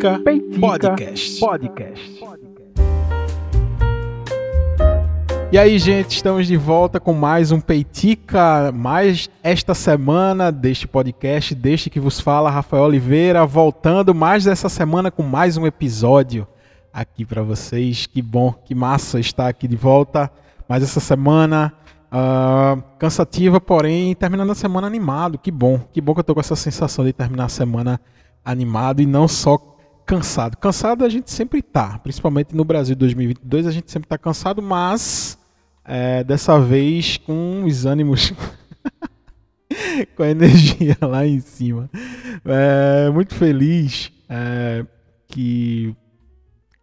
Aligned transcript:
Peitica, 0.00 0.18
Peitica 0.20 0.60
Podcast. 0.60 1.40
Podcast. 1.40 2.20
E 5.52 5.58
aí, 5.58 5.78
gente, 5.78 6.16
estamos 6.16 6.46
de 6.46 6.56
volta 6.56 6.98
com 6.98 7.12
mais 7.12 7.52
um 7.52 7.60
Peitica, 7.60 8.72
mais 8.72 9.28
esta 9.42 9.74
semana 9.74 10.50
deste 10.50 10.88
podcast, 10.88 11.54
deste 11.54 11.90
que 11.90 12.00
vos 12.00 12.18
fala 12.18 12.50
Rafael 12.50 12.84
Oliveira, 12.84 13.44
voltando 13.44 14.14
mais 14.14 14.46
essa 14.46 14.70
semana 14.70 15.10
com 15.10 15.22
mais 15.22 15.58
um 15.58 15.66
episódio 15.66 16.46
aqui 16.90 17.26
para 17.26 17.42
vocês. 17.42 18.06
Que 18.06 18.22
bom, 18.22 18.52
que 18.52 18.74
massa 18.74 19.20
estar 19.20 19.48
aqui 19.48 19.68
de 19.68 19.76
volta 19.76 20.30
mais 20.66 20.82
essa 20.82 21.00
semana. 21.00 21.74
Uh, 22.10 22.82
cansativa, 22.98 23.60
porém, 23.60 24.14
terminando 24.14 24.50
a 24.50 24.54
semana 24.54 24.86
animado. 24.86 25.36
Que 25.36 25.50
bom, 25.50 25.78
que 25.92 26.00
bom 26.00 26.14
que 26.14 26.20
eu 26.20 26.24
tô 26.24 26.32
com 26.32 26.40
essa 26.40 26.56
sensação 26.56 27.04
de 27.04 27.12
terminar 27.12 27.44
a 27.44 27.50
semana 27.50 28.00
animado 28.42 29.02
e 29.02 29.06
não 29.06 29.28
só 29.28 29.70
cansado. 30.10 30.56
Cansado 30.56 31.04
a 31.04 31.08
gente 31.08 31.30
sempre 31.30 31.62
tá, 31.62 31.96
principalmente 32.00 32.54
no 32.54 32.64
Brasil 32.64 32.96
2022 32.96 33.64
a 33.64 33.70
gente 33.70 33.92
sempre 33.92 34.08
tá 34.08 34.18
cansado, 34.18 34.60
mas 34.60 35.38
é, 35.84 36.24
dessa 36.24 36.58
vez 36.58 37.16
com 37.16 37.62
os 37.64 37.86
ânimos, 37.86 38.32
com 40.16 40.24
a 40.24 40.28
energia 40.28 40.96
lá 41.06 41.24
em 41.24 41.38
cima. 41.38 41.88
É, 42.44 43.08
muito 43.10 43.36
feliz 43.36 44.10
é, 44.28 44.84
que 45.28 45.94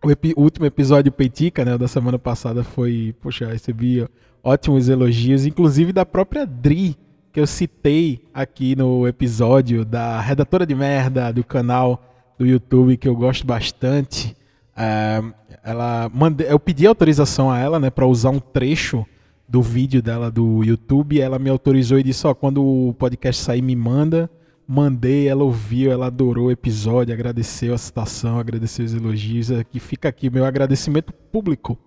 o, 0.01 0.39
o, 0.39 0.43
último 0.43 0.65
episódio 0.65 1.11
Peitica, 1.11 1.65
né, 1.65 1.77
da 1.77 1.87
semana 1.89 2.17
passada 2.17 2.63
foi, 2.63 3.13
poxa, 3.21 3.47
recebi 3.47 4.07
ótimos 4.41 4.87
elogios, 4.87 5.45
inclusive 5.45 5.91
da 5.91 6.05
própria 6.05 6.45
Dri, 6.45 6.95
que 7.33 7.41
eu 7.41 7.45
citei 7.45 8.25
aqui 8.33 8.73
no 8.73 9.05
episódio 9.05 9.83
da 9.83 10.21
redatora 10.21 10.65
de 10.65 10.73
merda 10.73 11.33
do 11.33 11.43
canal 11.43 12.06
do 12.37 12.45
YouTube 12.45 12.97
que 12.97 13.07
eu 13.07 13.15
gosto 13.15 13.45
bastante. 13.45 14.35
É, 14.75 15.23
ela 15.63 16.09
mande, 16.13 16.43
eu 16.43 16.59
pedi 16.59 16.85
autorização 16.85 17.49
a 17.49 17.59
ela, 17.59 17.79
né, 17.79 17.89
para 17.89 18.05
usar 18.05 18.29
um 18.29 18.39
trecho 18.39 19.05
do 19.47 19.61
vídeo 19.61 20.01
dela 20.01 20.29
do 20.29 20.63
YouTube. 20.63 21.19
Ela 21.19 21.39
me 21.39 21.49
autorizou 21.49 21.97
e 21.97 22.03
disse: 22.03 22.27
ó, 22.27 22.33
quando 22.33 22.63
o 22.63 22.93
podcast 22.93 23.41
sair, 23.41 23.61
me 23.61 23.75
manda. 23.75 24.29
Mandei, 24.69 25.29
ela 25.29 25.45
ouviu, 25.45 25.89
ela 25.89 26.07
adorou 26.07 26.47
o 26.47 26.51
episódio, 26.51 27.13
agradeceu 27.13 27.73
a 27.73 27.77
citação, 27.77 28.37
agradeceu 28.37 28.83
os 28.83 28.93
elogios. 28.93 29.49
Aqui 29.49 29.79
fica 29.79 30.09
aqui 30.09 30.29
meu 30.29 30.43
agradecimento 30.43 31.13
público 31.13 31.77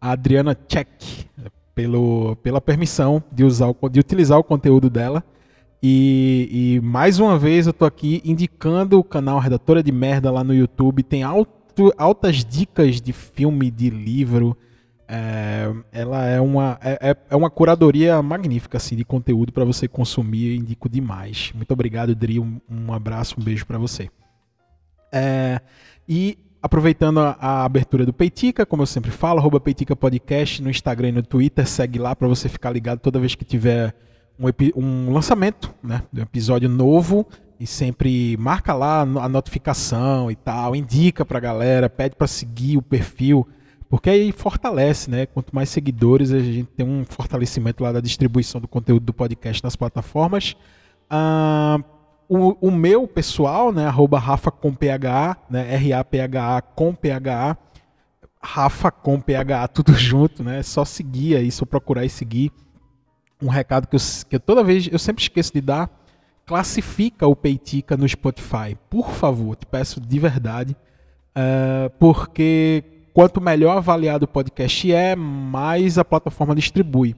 a 0.00 0.10
Adriana 0.12 0.56
Check 0.68 0.88
pelo, 1.74 2.36
pela 2.36 2.60
permissão 2.60 3.22
de, 3.30 3.44
usar 3.44 3.74
de 3.90 4.00
utilizar 4.00 4.38
o 4.38 4.44
conteúdo 4.44 4.88
dela. 4.88 5.22
E, 5.82 6.76
e, 6.76 6.80
mais 6.80 7.18
uma 7.18 7.38
vez 7.38 7.66
eu 7.66 7.72
tô 7.72 7.84
aqui 7.84 8.22
indicando 8.24 8.98
o 8.98 9.04
canal 9.04 9.38
Redatora 9.38 9.82
de 9.82 9.92
Merda 9.92 10.30
lá 10.30 10.42
no 10.42 10.54
YouTube. 10.54 11.02
Tem 11.02 11.22
alto, 11.22 11.92
altas 11.98 12.44
dicas 12.44 13.00
de 13.00 13.12
filme, 13.12 13.70
de 13.70 13.90
livro. 13.90 14.56
É, 15.08 15.72
ela 15.92 16.26
é 16.26 16.40
uma, 16.40 16.78
é, 16.82 17.10
é, 17.10 17.16
é 17.30 17.36
uma 17.36 17.48
curadoria 17.48 18.20
magnífica 18.22 18.78
assim, 18.78 18.96
de 18.96 19.04
conteúdo 19.04 19.52
para 19.52 19.64
você 19.64 19.86
consumir. 19.86 20.56
Indico 20.56 20.88
demais. 20.88 21.52
Muito 21.54 21.70
obrigado, 21.72 22.14
Dri. 22.14 22.40
Um, 22.40 22.60
um 22.68 22.92
abraço, 22.92 23.36
um 23.38 23.44
beijo 23.44 23.66
para 23.66 23.78
você. 23.78 24.08
É, 25.12 25.60
e 26.08 26.38
aproveitando 26.60 27.20
a, 27.20 27.36
a, 27.38 27.64
abertura 27.64 28.04
do 28.04 28.12
Peitica, 28.12 28.66
como 28.66 28.82
eu 28.82 28.86
sempre 28.86 29.10
falo, 29.10 29.38
arroba 29.38 29.60
Peitica 29.60 29.94
Podcast 29.94 30.60
no 30.60 30.70
Instagram 30.70 31.08
e 31.08 31.12
no 31.12 31.22
Twitter. 31.22 31.66
Segue 31.66 31.98
lá 31.98 32.16
para 32.16 32.26
você 32.26 32.48
ficar 32.48 32.70
ligado 32.70 32.98
toda 32.98 33.20
vez 33.20 33.34
que 33.34 33.44
tiver 33.44 33.94
um, 34.38 34.80
um 34.80 35.12
lançamento, 35.12 35.74
né, 35.82 36.02
de 36.12 36.20
um 36.20 36.22
episódio 36.22 36.68
novo 36.68 37.26
e 37.58 37.66
sempre 37.66 38.36
marca 38.36 38.74
lá 38.74 39.00
a 39.00 39.28
notificação 39.28 40.30
e 40.30 40.36
tal, 40.36 40.76
indica 40.76 41.24
pra 41.24 41.40
galera, 41.40 41.88
pede 41.88 42.14
para 42.14 42.26
seguir 42.26 42.76
o 42.76 42.82
perfil, 42.82 43.46
porque 43.88 44.10
aí 44.10 44.32
fortalece, 44.32 45.10
né? 45.10 45.26
Quanto 45.26 45.54
mais 45.54 45.70
seguidores, 45.70 46.32
a 46.32 46.38
gente 46.38 46.68
tem 46.76 46.86
um 46.86 47.04
fortalecimento 47.04 47.82
lá 47.82 47.92
da 47.92 48.00
distribuição 48.00 48.60
do 48.60 48.68
conteúdo 48.68 49.04
do 49.04 49.12
podcast 49.12 49.62
nas 49.62 49.76
plataformas. 49.76 50.56
Ah, 51.08 51.78
o, 52.28 52.68
o, 52.68 52.70
meu 52.70 53.06
pessoal, 53.06 53.72
né, 53.72 53.86
arroba 53.86 54.18
Rafa 54.18 54.50
com 54.50 54.74
PHA, 54.74 55.36
né, 55.48 55.74
R-A-P-H-A 55.74 56.60
com 56.60 56.92
PHA, 56.92 57.56
Rafa 58.42 58.90
com 58.90 59.20
PHA, 59.20 59.68
tudo 59.68 59.94
junto, 59.94 60.42
né? 60.42 60.58
É 60.58 60.62
só 60.62 60.84
seguir 60.84 61.36
aí, 61.36 61.50
só 61.50 61.64
procurar 61.64 62.04
e 62.04 62.10
seguir 62.10 62.50
um 63.42 63.48
recado 63.48 63.86
que 63.86 63.96
eu, 63.96 64.00
que 64.28 64.38
toda 64.38 64.64
vez, 64.64 64.88
eu 64.90 64.98
sempre 64.98 65.22
esqueço 65.22 65.52
de 65.52 65.60
dar, 65.60 65.90
classifica 66.44 67.26
o 67.26 67.34
Peitica 67.34 67.96
no 67.96 68.08
Spotify, 68.08 68.76
por 68.88 69.10
favor, 69.10 69.56
te 69.56 69.66
peço 69.66 70.00
de 70.00 70.18
verdade, 70.18 70.76
uh, 71.36 71.90
porque 71.98 72.84
quanto 73.12 73.40
melhor 73.40 73.78
avaliado 73.78 74.24
o 74.24 74.28
podcast 74.28 74.92
é, 74.92 75.16
mais 75.16 75.98
a 75.98 76.04
plataforma 76.04 76.54
distribui. 76.54 77.16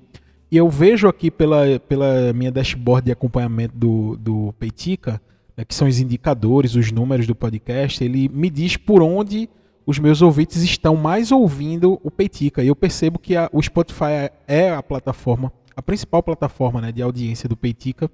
E 0.51 0.56
eu 0.56 0.69
vejo 0.69 1.09
aqui 1.09 1.31
pela, 1.31 1.79
pela 1.81 2.33
minha 2.33 2.50
dashboard 2.50 3.05
de 3.05 3.12
acompanhamento 3.12 3.77
do, 3.77 4.17
do 4.17 4.55
Peitica, 4.59 5.21
né, 5.55 5.65
que 5.65 5.75
são 5.75 5.87
os 5.87 6.00
indicadores, 6.00 6.75
os 6.75 6.91
números 6.91 7.27
do 7.27 7.35
podcast, 7.35 8.03
ele 8.03 8.29
me 8.31 8.49
diz 8.49 8.77
por 8.77 9.03
onde 9.03 9.49
os 9.85 9.99
meus 9.99 10.23
ouvintes 10.23 10.62
estão 10.62 10.97
mais 10.97 11.33
ouvindo 11.33 12.00
o 12.03 12.11
Peitica. 12.11 12.62
E 12.62 12.69
eu 12.69 12.77
percebo 12.77 13.19
que 13.19 13.37
a, 13.37 13.50
o 13.53 13.61
Spotify 13.62 14.31
é 14.47 14.71
a 14.71 14.83
plataforma 14.83 15.53
a 15.78 15.83
principal 15.83 16.21
plataforma 16.25 16.81
né, 16.81 16.91
de 16.91 17.00
audiência 17.00 17.49
do 17.49 17.56
Peitica. 17.56 18.11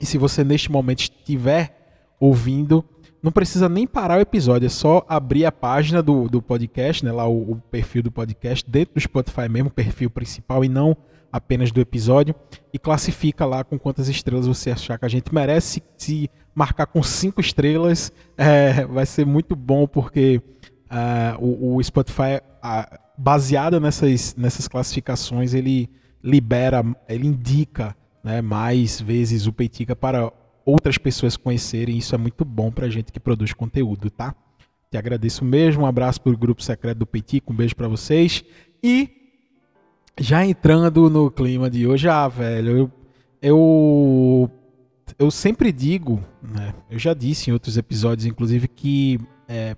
E 0.00 0.06
se 0.06 0.16
você 0.16 0.42
neste 0.42 0.72
momento 0.72 1.00
estiver 1.00 2.14
ouvindo, 2.18 2.82
não 3.22 3.30
precisa 3.30 3.68
nem 3.68 3.86
parar 3.86 4.16
o 4.16 4.22
episódio, 4.22 4.64
é 4.64 4.70
só 4.70 5.04
abrir 5.06 5.44
a 5.44 5.52
página 5.52 6.02
do, 6.02 6.30
do 6.30 6.40
podcast, 6.40 7.04
né, 7.04 7.12
lá 7.12 7.28
o, 7.28 7.52
o 7.52 7.56
perfil 7.70 8.02
do 8.02 8.10
podcast, 8.10 8.64
dentro 8.66 8.94
do 8.94 9.00
Spotify 9.02 9.50
mesmo, 9.50 9.68
o 9.68 9.72
perfil 9.72 10.08
principal 10.08 10.64
e 10.64 10.68
não 10.68 10.96
apenas 11.30 11.70
do 11.70 11.78
episódio, 11.78 12.34
e 12.72 12.78
classifica 12.78 13.44
lá 13.44 13.62
com 13.62 13.78
quantas 13.78 14.08
estrelas 14.08 14.46
você 14.46 14.70
achar 14.70 14.98
que 14.98 15.04
a 15.04 15.08
gente 15.08 15.32
merece. 15.32 15.82
Se 15.98 16.30
marcar 16.54 16.86
com 16.86 17.02
cinco 17.02 17.38
estrelas, 17.42 18.10
é, 18.34 18.86
vai 18.86 19.04
ser 19.04 19.26
muito 19.26 19.54
bom, 19.54 19.86
porque 19.86 20.40
uh, 20.90 21.38
o, 21.38 21.76
o, 21.76 21.84
Spotify, 21.84 22.40
uh, 22.64 22.98
baseado 23.18 23.78
nessas, 23.78 24.34
nessas 24.36 24.66
classificações, 24.66 25.52
ele 25.52 25.90
libera, 26.22 26.84
ele 27.08 27.26
indica 27.26 27.96
né, 28.22 28.40
mais 28.40 29.00
vezes 29.00 29.46
o 29.46 29.52
Peitica 29.52 29.96
para 29.96 30.32
outras 30.64 30.96
pessoas 30.96 31.36
conhecerem. 31.36 31.98
Isso 31.98 32.14
é 32.14 32.18
muito 32.18 32.44
bom 32.44 32.70
para 32.70 32.88
gente 32.88 33.12
que 33.12 33.18
produz 33.18 33.52
conteúdo, 33.52 34.10
tá? 34.10 34.34
Te 34.90 34.96
agradeço 34.96 35.44
mesmo. 35.44 35.82
Um 35.82 35.86
abraço 35.86 36.20
para 36.20 36.32
o 36.32 36.36
grupo 36.36 36.62
secreto 36.62 36.98
do 36.98 37.06
Peitica. 37.06 37.52
Um 37.52 37.56
beijo 37.56 37.74
para 37.74 37.88
vocês. 37.88 38.44
E 38.82 39.10
já 40.20 40.44
entrando 40.44 41.08
no 41.10 41.30
clima 41.30 41.68
de 41.68 41.86
hoje, 41.86 42.08
ah, 42.08 42.28
velho, 42.28 42.76
eu, 42.76 42.92
eu, 43.40 44.50
eu 45.18 45.30
sempre 45.30 45.72
digo, 45.72 46.22
né, 46.42 46.74
eu 46.90 46.98
já 46.98 47.14
disse 47.14 47.50
em 47.50 47.52
outros 47.52 47.76
episódios, 47.76 48.26
inclusive, 48.26 48.68
que 48.68 49.18
é, 49.48 49.76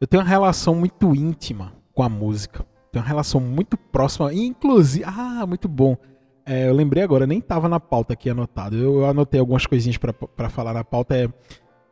eu 0.00 0.06
tenho 0.06 0.22
uma 0.22 0.28
relação 0.28 0.74
muito 0.74 1.14
íntima 1.14 1.72
com 1.92 2.02
a 2.02 2.08
música 2.08 2.64
tem 2.94 3.02
uma 3.02 3.08
relação 3.08 3.40
muito 3.40 3.76
próxima, 3.76 4.32
inclusive. 4.32 5.04
Ah, 5.04 5.44
muito 5.46 5.68
bom. 5.68 5.96
É, 6.46 6.68
eu 6.68 6.74
lembrei 6.74 7.02
agora, 7.02 7.26
nem 7.26 7.40
estava 7.40 7.68
na 7.68 7.80
pauta 7.80 8.12
aqui 8.12 8.30
anotado. 8.30 8.76
Eu, 8.76 8.98
eu 8.98 9.06
anotei 9.06 9.40
algumas 9.40 9.66
coisinhas 9.66 9.96
para 9.98 10.48
falar 10.48 10.72
na 10.72 10.84
pauta. 10.84 11.16
É, 11.16 11.28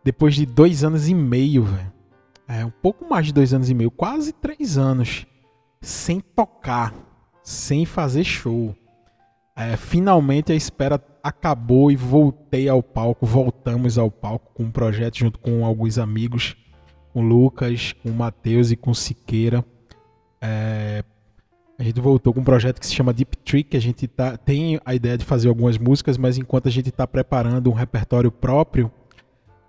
depois 0.05 0.37
de 0.37 0.47
dois 0.47 0.85
anos 0.85 1.09
e 1.09 1.15
meio, 1.15 1.65
velho. 1.65 1.93
É, 2.47 2.65
um 2.65 2.71
pouco 2.71 3.09
mais 3.09 3.27
de 3.27 3.33
dois 3.33 3.53
anos 3.53 3.69
e 3.69 3.75
meio, 3.75 3.91
quase 3.91 4.33
três 4.33 4.79
anos, 4.79 5.27
sem 5.81 6.21
tocar, 6.21 6.95
sem 7.43 7.85
fazer 7.85 8.23
show. 8.23 8.75
É, 9.57 9.77
finalmente 9.77 10.53
a 10.53 10.55
espera 10.55 11.03
acabou 11.23 11.91
e 11.91 11.97
voltei 11.97 12.69
ao 12.69 12.83
palco. 12.83 13.27
Voltamos 13.27 13.99
ao 13.99 14.11
palco 14.11 14.53
com 14.55 14.65
um 14.65 14.71
projeto 14.71 15.19
junto 15.19 15.41
com 15.41 15.65
alguns 15.65 15.99
amigos, 15.99 16.55
com 17.13 17.25
o 17.25 17.27
Lucas, 17.27 17.93
com 17.93 18.11
o 18.11 18.15
Matheus 18.15 18.71
e 18.71 18.77
com 18.77 18.93
o 18.93 18.95
Siqueira. 18.95 19.65
É, 20.43 21.05
a 21.79 21.85
gente 21.85 22.01
voltou 22.01 22.35
com 22.35 22.41
um 22.41 22.45
projeto 22.45 22.81
que 22.81 22.87
se 22.87 22.95
chama 22.95 23.13
Deep 23.13 23.37
Trick, 23.39 23.71
que 23.71 23.77
a 23.77 23.81
gente 23.81 24.09
tá, 24.09 24.37
tem 24.37 24.81
a 24.85 24.95
ideia 24.95 25.17
de 25.17 25.25
fazer 25.25 25.49
algumas 25.49 25.79
músicas, 25.79 26.19
mas 26.19 26.37
enquanto 26.37 26.67
a 26.67 26.71
gente 26.71 26.89
está 26.89 27.07
preparando 27.07 27.71
um 27.71 27.73
repertório 27.73 28.31
próprio, 28.31 28.91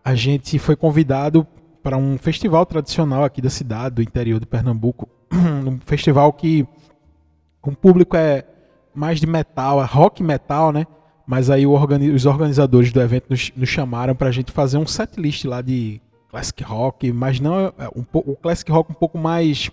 a 0.03 0.15
gente 0.15 0.57
foi 0.57 0.75
convidado 0.75 1.47
para 1.81 1.95
um 1.95 2.17
festival 2.17 2.65
tradicional 2.65 3.23
aqui 3.23 3.41
da 3.41 3.49
cidade, 3.49 3.95
do 3.95 4.01
interior 4.01 4.39
de 4.39 4.45
Pernambuco. 4.45 5.07
um 5.31 5.79
festival 5.85 6.33
que 6.33 6.67
o 7.61 7.71
público 7.71 8.17
é 8.17 8.43
mais 8.93 9.19
de 9.19 9.27
metal, 9.27 9.81
é 9.81 9.85
rock 9.85 10.23
metal, 10.23 10.71
né? 10.71 10.85
Mas 11.25 11.49
aí 11.49 11.65
os 11.65 12.25
organizadores 12.25 12.91
do 12.91 13.01
evento 13.01 13.27
nos, 13.29 13.51
chamaram 13.65 14.13
para 14.15 14.27
a 14.27 14.31
gente 14.31 14.51
fazer 14.51 14.77
um 14.77 14.85
set 14.85 15.19
list 15.19 15.45
lá 15.45 15.61
de 15.61 16.01
classic 16.29 16.63
rock, 16.63 17.11
mas 17.13 17.39
não 17.39 17.59
é 17.59 17.73
um, 17.95 18.03
o 18.13 18.35
classic 18.35 18.69
rock 18.71 18.91
um 18.91 18.95
pouco 18.95 19.17
mais 19.17 19.71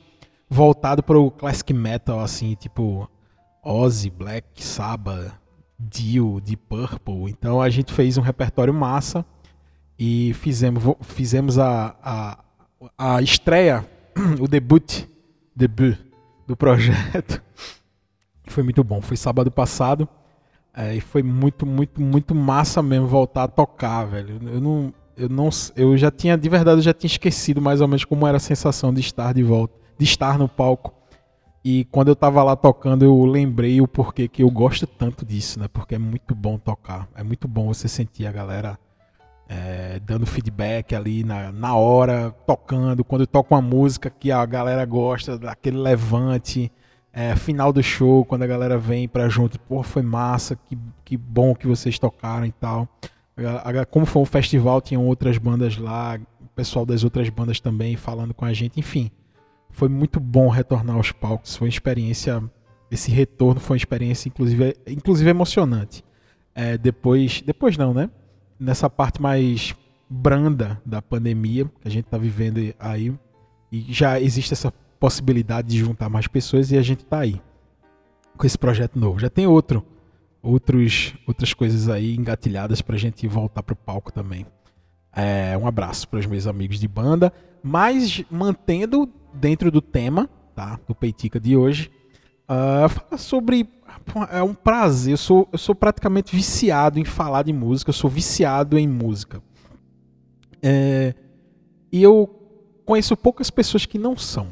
voltado 0.50 1.02
para 1.02 1.18
o 1.18 1.30
classic 1.30 1.72
metal, 1.72 2.20
assim, 2.20 2.54
tipo 2.54 3.08
Ozzy, 3.64 4.10
Black 4.10 4.62
Sabbath, 4.62 5.32
Dio, 5.78 6.40
Deep 6.40 6.62
Purple. 6.68 7.30
Então 7.30 7.62
a 7.62 7.70
gente 7.70 7.92
fez 7.92 8.18
um 8.18 8.22
repertório 8.22 8.74
massa 8.74 9.24
e 9.98 10.34
fizemos, 10.34 10.82
fizemos 11.00 11.58
a, 11.58 11.94
a 12.02 12.44
a 12.96 13.20
estreia, 13.20 13.86
o 14.40 14.48
debut, 14.48 15.04
debut 15.54 15.98
do 16.46 16.56
projeto. 16.56 17.42
Foi 18.46 18.62
muito 18.62 18.82
bom. 18.82 19.00
Foi 19.00 19.16
sábado 19.16 19.50
passado. 19.50 20.08
É, 20.74 20.94
e 20.94 21.00
foi 21.00 21.20
muito, 21.20 21.66
muito, 21.66 22.00
muito 22.00 22.32
massa 22.32 22.80
mesmo 22.80 23.06
voltar 23.06 23.42
a 23.42 23.48
tocar, 23.48 24.04
velho. 24.04 24.40
Eu 24.46 24.60
não, 24.60 24.94
eu 25.16 25.28
não, 25.28 25.48
eu 25.74 25.96
já 25.96 26.12
tinha, 26.12 26.38
de 26.38 26.48
verdade, 26.48 26.78
eu 26.78 26.82
já 26.82 26.94
tinha 26.94 27.08
esquecido 27.08 27.60
mais 27.60 27.80
ou 27.80 27.88
menos 27.88 28.04
como 28.04 28.24
era 28.24 28.36
a 28.36 28.40
sensação 28.40 28.94
de 28.94 29.00
estar 29.00 29.34
de 29.34 29.42
volta, 29.42 29.74
de 30.00 30.04
estar 30.04 30.38
no 30.38 30.48
palco. 30.48 30.94
E 31.62 31.84
quando 31.92 32.08
eu 32.08 32.16
tava 32.16 32.42
lá 32.42 32.56
tocando, 32.56 33.04
eu 33.04 33.22
lembrei 33.26 33.82
o 33.82 33.86
porquê 33.86 34.26
que 34.26 34.42
eu 34.42 34.50
gosto 34.50 34.86
tanto 34.86 35.26
disso, 35.26 35.60
né? 35.60 35.68
Porque 35.70 35.94
é 35.94 35.98
muito 35.98 36.34
bom 36.34 36.56
tocar. 36.56 37.06
É 37.14 37.22
muito 37.22 37.46
bom 37.46 37.66
você 37.66 37.86
sentir 37.86 38.26
a 38.26 38.32
galera 38.32 38.78
é, 39.46 40.00
dando 40.02 40.24
feedback 40.24 40.94
ali 40.94 41.22
na, 41.22 41.52
na 41.52 41.76
hora, 41.76 42.34
tocando. 42.46 43.04
Quando 43.04 43.26
toca 43.26 43.54
uma 43.54 43.60
música 43.60 44.08
que 44.08 44.32
a 44.32 44.44
galera 44.46 44.86
gosta, 44.86 45.38
daquele 45.38 45.76
levante. 45.76 46.72
É, 47.12 47.36
final 47.36 47.72
do 47.74 47.82
show, 47.82 48.24
quando 48.24 48.44
a 48.44 48.46
galera 48.46 48.78
vem 48.78 49.06
pra 49.06 49.28
junto, 49.28 49.60
pô, 49.60 49.82
foi 49.82 50.00
massa, 50.00 50.56
que, 50.56 50.78
que 51.04 51.16
bom 51.16 51.54
que 51.54 51.66
vocês 51.66 51.98
tocaram 51.98 52.46
e 52.46 52.52
tal. 52.52 52.88
Como 53.90 54.06
foi 54.06 54.22
um 54.22 54.26
festival, 54.26 54.80
tinham 54.80 55.04
outras 55.04 55.36
bandas 55.36 55.76
lá, 55.76 56.18
o 56.40 56.48
pessoal 56.54 56.86
das 56.86 57.04
outras 57.04 57.28
bandas 57.28 57.60
também 57.60 57.96
falando 57.96 58.32
com 58.32 58.44
a 58.46 58.52
gente, 58.54 58.78
enfim 58.78 59.10
foi 59.80 59.88
muito 59.88 60.20
bom 60.20 60.50
retornar 60.50 60.96
aos 60.96 61.10
palcos. 61.10 61.56
Foi 61.56 61.66
uma 61.66 61.70
experiência. 61.70 62.42
Esse 62.90 63.10
retorno 63.10 63.58
foi 63.58 63.76
uma 63.76 63.78
experiência, 63.78 64.28
inclusive, 64.28 64.76
inclusive 64.86 65.30
emocionante. 65.30 66.04
É, 66.54 66.76
depois, 66.76 67.40
depois 67.40 67.78
não, 67.78 67.94
né? 67.94 68.10
Nessa 68.58 68.90
parte 68.90 69.22
mais 69.22 69.74
branda 70.06 70.78
da 70.84 71.00
pandemia 71.00 71.64
que 71.80 71.88
a 71.88 71.90
gente 71.90 72.04
está 72.04 72.18
vivendo 72.18 72.58
aí, 72.78 73.18
e 73.72 73.86
já 73.90 74.20
existe 74.20 74.52
essa 74.52 74.70
possibilidade 74.98 75.68
de 75.68 75.78
juntar 75.78 76.10
mais 76.10 76.26
pessoas 76.26 76.70
e 76.70 76.76
a 76.76 76.82
gente 76.82 77.02
está 77.04 77.20
aí 77.20 77.40
com 78.36 78.46
esse 78.46 78.58
projeto 78.58 78.98
novo. 78.98 79.18
Já 79.18 79.30
tem 79.30 79.46
outro, 79.46 79.82
outros, 80.42 81.14
outras 81.26 81.54
coisas 81.54 81.88
aí 81.88 82.14
engatilhadas 82.16 82.82
para 82.82 82.96
a 82.96 82.98
gente 82.98 83.26
voltar 83.26 83.62
para 83.62 83.72
o 83.72 83.76
palco 83.76 84.12
também. 84.12 84.44
É, 85.16 85.56
um 85.56 85.66
abraço 85.66 86.06
para 86.06 86.20
os 86.20 86.26
meus 86.26 86.46
amigos 86.46 86.78
de 86.78 86.86
banda, 86.86 87.32
mas 87.62 88.22
mantendo 88.30 89.10
dentro 89.34 89.70
do 89.70 89.80
tema 89.80 90.28
tá, 90.54 90.78
do 90.86 90.94
Peitica 90.94 91.40
de 91.40 91.56
hoje, 91.56 91.90
uh, 92.44 92.88
fala 92.88 93.18
sobre. 93.18 93.68
É 94.30 94.42
um 94.42 94.54
prazer, 94.54 95.12
eu 95.12 95.16
sou, 95.16 95.48
eu 95.52 95.58
sou 95.58 95.74
praticamente 95.74 96.34
viciado 96.34 96.98
em 96.98 97.04
falar 97.04 97.42
de 97.42 97.52
música, 97.52 97.90
eu 97.90 97.94
sou 97.94 98.10
viciado 98.10 98.78
em 98.78 98.88
música. 98.88 99.42
É, 100.62 101.14
e 101.92 102.02
eu 102.02 102.28
conheço 102.84 103.16
poucas 103.16 103.50
pessoas 103.50 103.86
que 103.86 103.98
não 103.98 104.16
são. 104.16 104.48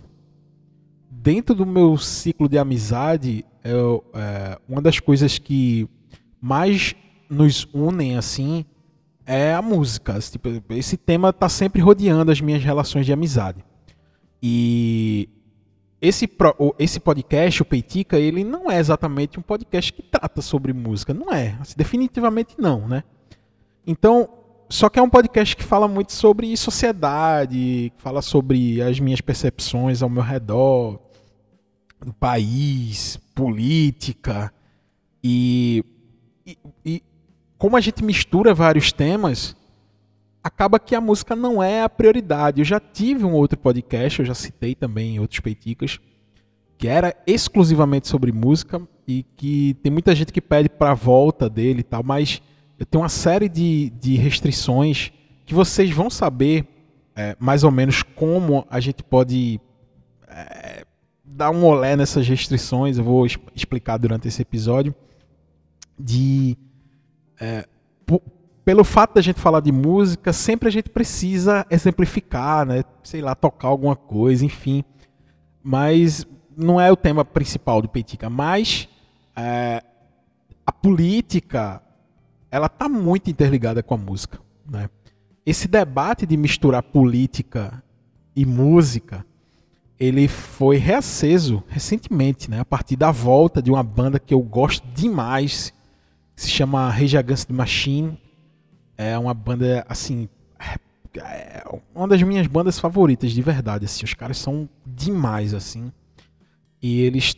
Dentro 1.10 1.54
do 1.54 1.66
meu 1.66 1.96
ciclo 1.96 2.48
de 2.48 2.58
amizade, 2.58 3.44
eu, 3.64 4.04
é, 4.14 4.58
uma 4.68 4.80
das 4.80 5.00
coisas 5.00 5.38
que 5.38 5.88
mais 6.40 6.94
nos 7.28 7.66
unem 7.72 8.16
assim 8.16 8.64
é 9.26 9.54
a 9.54 9.62
música. 9.62 10.18
Tipo, 10.20 10.48
esse 10.70 10.96
tema 10.96 11.30
está 11.30 11.48
sempre 11.48 11.80
rodeando 11.80 12.30
as 12.30 12.40
minhas 12.40 12.62
relações 12.62 13.04
de 13.04 13.12
amizade. 13.12 13.64
E 14.42 15.28
esse, 16.00 16.28
esse 16.78 17.00
podcast, 17.00 17.62
o 17.62 17.64
Peitica, 17.64 18.18
ele 18.18 18.44
não 18.44 18.70
é 18.70 18.78
exatamente 18.78 19.38
um 19.38 19.42
podcast 19.42 19.92
que 19.92 20.02
trata 20.02 20.40
sobre 20.40 20.72
música. 20.72 21.12
Não 21.12 21.32
é. 21.32 21.56
Assim, 21.60 21.74
definitivamente 21.76 22.54
não, 22.58 22.86
né? 22.86 23.02
Então, 23.86 24.28
só 24.68 24.88
que 24.88 24.98
é 24.98 25.02
um 25.02 25.10
podcast 25.10 25.56
que 25.56 25.64
fala 25.64 25.88
muito 25.88 26.12
sobre 26.12 26.56
sociedade, 26.56 27.92
fala 27.96 28.22
sobre 28.22 28.80
as 28.82 29.00
minhas 29.00 29.20
percepções 29.20 30.02
ao 30.02 30.10
meu 30.10 30.22
redor, 30.22 31.00
do 32.04 32.12
país, 32.12 33.16
política. 33.34 34.52
E, 35.24 35.84
e, 36.46 36.58
e 36.84 37.02
como 37.56 37.76
a 37.76 37.80
gente 37.80 38.04
mistura 38.04 38.54
vários 38.54 38.92
temas, 38.92 39.56
acaba 40.48 40.78
que 40.78 40.94
a 40.94 41.00
música 41.00 41.36
não 41.36 41.62
é 41.62 41.82
a 41.82 41.88
prioridade. 41.88 42.60
Eu 42.60 42.64
já 42.64 42.80
tive 42.80 43.24
um 43.24 43.32
outro 43.32 43.58
podcast, 43.58 44.18
eu 44.18 44.26
já 44.26 44.34
citei 44.34 44.74
também 44.74 45.16
em 45.16 45.20
outros 45.20 45.40
peiticas, 45.40 46.00
que 46.76 46.88
era 46.88 47.14
exclusivamente 47.26 48.08
sobre 48.08 48.32
música 48.32 48.80
e 49.06 49.24
que 49.36 49.74
tem 49.82 49.92
muita 49.92 50.14
gente 50.14 50.32
que 50.32 50.40
pede 50.40 50.68
para 50.68 50.94
volta 50.94 51.48
dele 51.48 51.80
e 51.80 51.84
tal, 51.84 52.02
mas 52.02 52.42
eu 52.78 52.86
tenho 52.86 53.02
uma 53.02 53.08
série 53.08 53.48
de, 53.48 53.90
de 53.90 54.16
restrições 54.16 55.12
que 55.44 55.54
vocês 55.54 55.90
vão 55.90 56.08
saber 56.10 56.66
é, 57.14 57.36
mais 57.38 57.64
ou 57.64 57.70
menos 57.70 58.02
como 58.02 58.66
a 58.70 58.80
gente 58.80 59.02
pode 59.02 59.60
é, 60.28 60.84
dar 61.24 61.50
um 61.50 61.64
olé 61.64 61.96
nessas 61.96 62.28
restrições. 62.28 62.96
Eu 62.96 63.04
vou 63.04 63.26
explicar 63.54 63.96
durante 63.96 64.28
esse 64.28 64.40
episódio 64.40 64.94
de 65.98 66.56
é, 67.40 67.66
pelo 68.68 68.84
fato 68.84 69.14
da 69.14 69.22
gente 69.22 69.40
falar 69.40 69.60
de 69.60 69.72
música, 69.72 70.30
sempre 70.30 70.68
a 70.68 70.70
gente 70.70 70.90
precisa 70.90 71.64
exemplificar, 71.70 72.66
né? 72.66 72.84
Sei 73.02 73.22
lá, 73.22 73.34
tocar 73.34 73.68
alguma 73.68 73.96
coisa, 73.96 74.44
enfim. 74.44 74.84
Mas 75.62 76.26
não 76.54 76.78
é 76.78 76.92
o 76.92 76.96
tema 76.96 77.24
principal 77.24 77.80
do 77.80 77.88
Peitica. 77.88 78.28
Mas 78.28 78.86
é, 79.34 79.82
a 80.66 80.70
política, 80.70 81.80
ela 82.50 82.66
está 82.66 82.90
muito 82.90 83.30
interligada 83.30 83.82
com 83.82 83.94
a 83.94 83.96
música, 83.96 84.38
né? 84.70 84.90
Esse 85.46 85.66
debate 85.66 86.26
de 86.26 86.36
misturar 86.36 86.82
política 86.82 87.82
e 88.36 88.44
música, 88.44 89.24
ele 89.98 90.28
foi 90.28 90.76
reaceso 90.76 91.64
recentemente, 91.68 92.50
né? 92.50 92.60
A 92.60 92.66
partir 92.66 92.96
da 92.96 93.10
volta 93.10 93.62
de 93.62 93.70
uma 93.70 93.82
banda 93.82 94.18
que 94.18 94.34
eu 94.34 94.40
gosto 94.40 94.86
demais, 94.88 95.72
que 96.36 96.42
se 96.42 96.50
chama 96.50 96.94
the 96.94 97.54
Machine 97.54 98.27
é 98.98 99.16
uma 99.16 99.32
banda, 99.32 99.86
assim. 99.88 100.28
É 101.16 101.64
uma 101.94 102.08
das 102.08 102.22
minhas 102.22 102.46
bandas 102.48 102.78
favoritas, 102.78 103.30
de 103.30 103.40
verdade. 103.40 103.84
Assim, 103.84 104.04
os 104.04 104.12
caras 104.12 104.36
são 104.38 104.68
demais, 104.84 105.54
assim. 105.54 105.92
E 106.82 107.00
eles. 107.02 107.34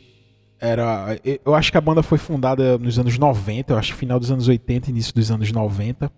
Era, 0.59 1.19
eu 1.45 1.55
acho 1.55 1.71
que 1.71 1.79
a 1.79 1.81
banda 1.81 2.03
foi 2.03 2.19
fundada 2.19 2.77
nos 2.77 2.99
anos 2.99 3.17
90, 3.17 3.73
eu 3.73 3.79
acho 3.79 3.95
final 3.95 4.21
dos 4.21 4.31
anos 4.31 4.47
80, 4.47 4.91
início 4.91 5.15
dos 5.15 5.31
anos 5.31 5.51
90. 5.53 6.11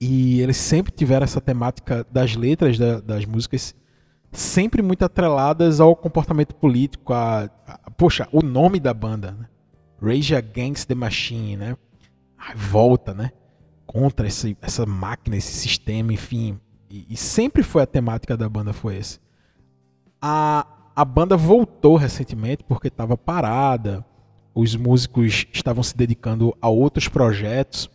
E 0.00 0.40
eles 0.40 0.56
sempre 0.56 0.92
tiveram 0.92 1.24
essa 1.24 1.40
temática 1.40 2.06
das 2.12 2.36
letras 2.36 2.78
da, 2.78 3.00
das 3.00 3.24
músicas 3.24 3.74
sempre 4.30 4.82
muito 4.82 5.04
atreladas 5.04 5.80
ao 5.80 5.96
comportamento 5.96 6.54
político, 6.54 7.12
a, 7.12 7.48
a, 7.66 7.90
poxa, 7.92 8.28
o 8.32 8.42
nome 8.42 8.78
da 8.78 8.92
banda, 8.92 9.32
né? 9.32 9.46
Rage 10.00 10.34
Against 10.34 10.86
the 10.86 10.94
Machine, 10.94 11.56
né? 11.56 11.76
Volta, 12.54 13.14
né? 13.14 13.32
Contra 13.86 14.26
esse, 14.26 14.56
essa 14.60 14.86
máquina, 14.86 15.36
esse 15.36 15.52
sistema, 15.52 16.12
enfim. 16.12 16.58
E, 16.90 17.06
e, 17.10 17.16
sempre 17.16 17.62
foi 17.62 17.82
a 17.82 17.86
temática 17.86 18.36
da 18.36 18.48
banda 18.48 18.72
foi 18.72 18.96
esse. 18.96 19.18
A, 20.20 20.66
a 20.94 21.04
banda 21.04 21.36
voltou 21.36 21.96
recentemente 21.96 22.64
porque 22.64 22.88
estava 22.88 23.16
parada, 23.16 24.04
os 24.54 24.76
músicos 24.76 25.46
estavam 25.52 25.82
se 25.82 25.96
dedicando 25.96 26.56
a 26.60 26.68
outros 26.68 27.08
projetos 27.08 27.90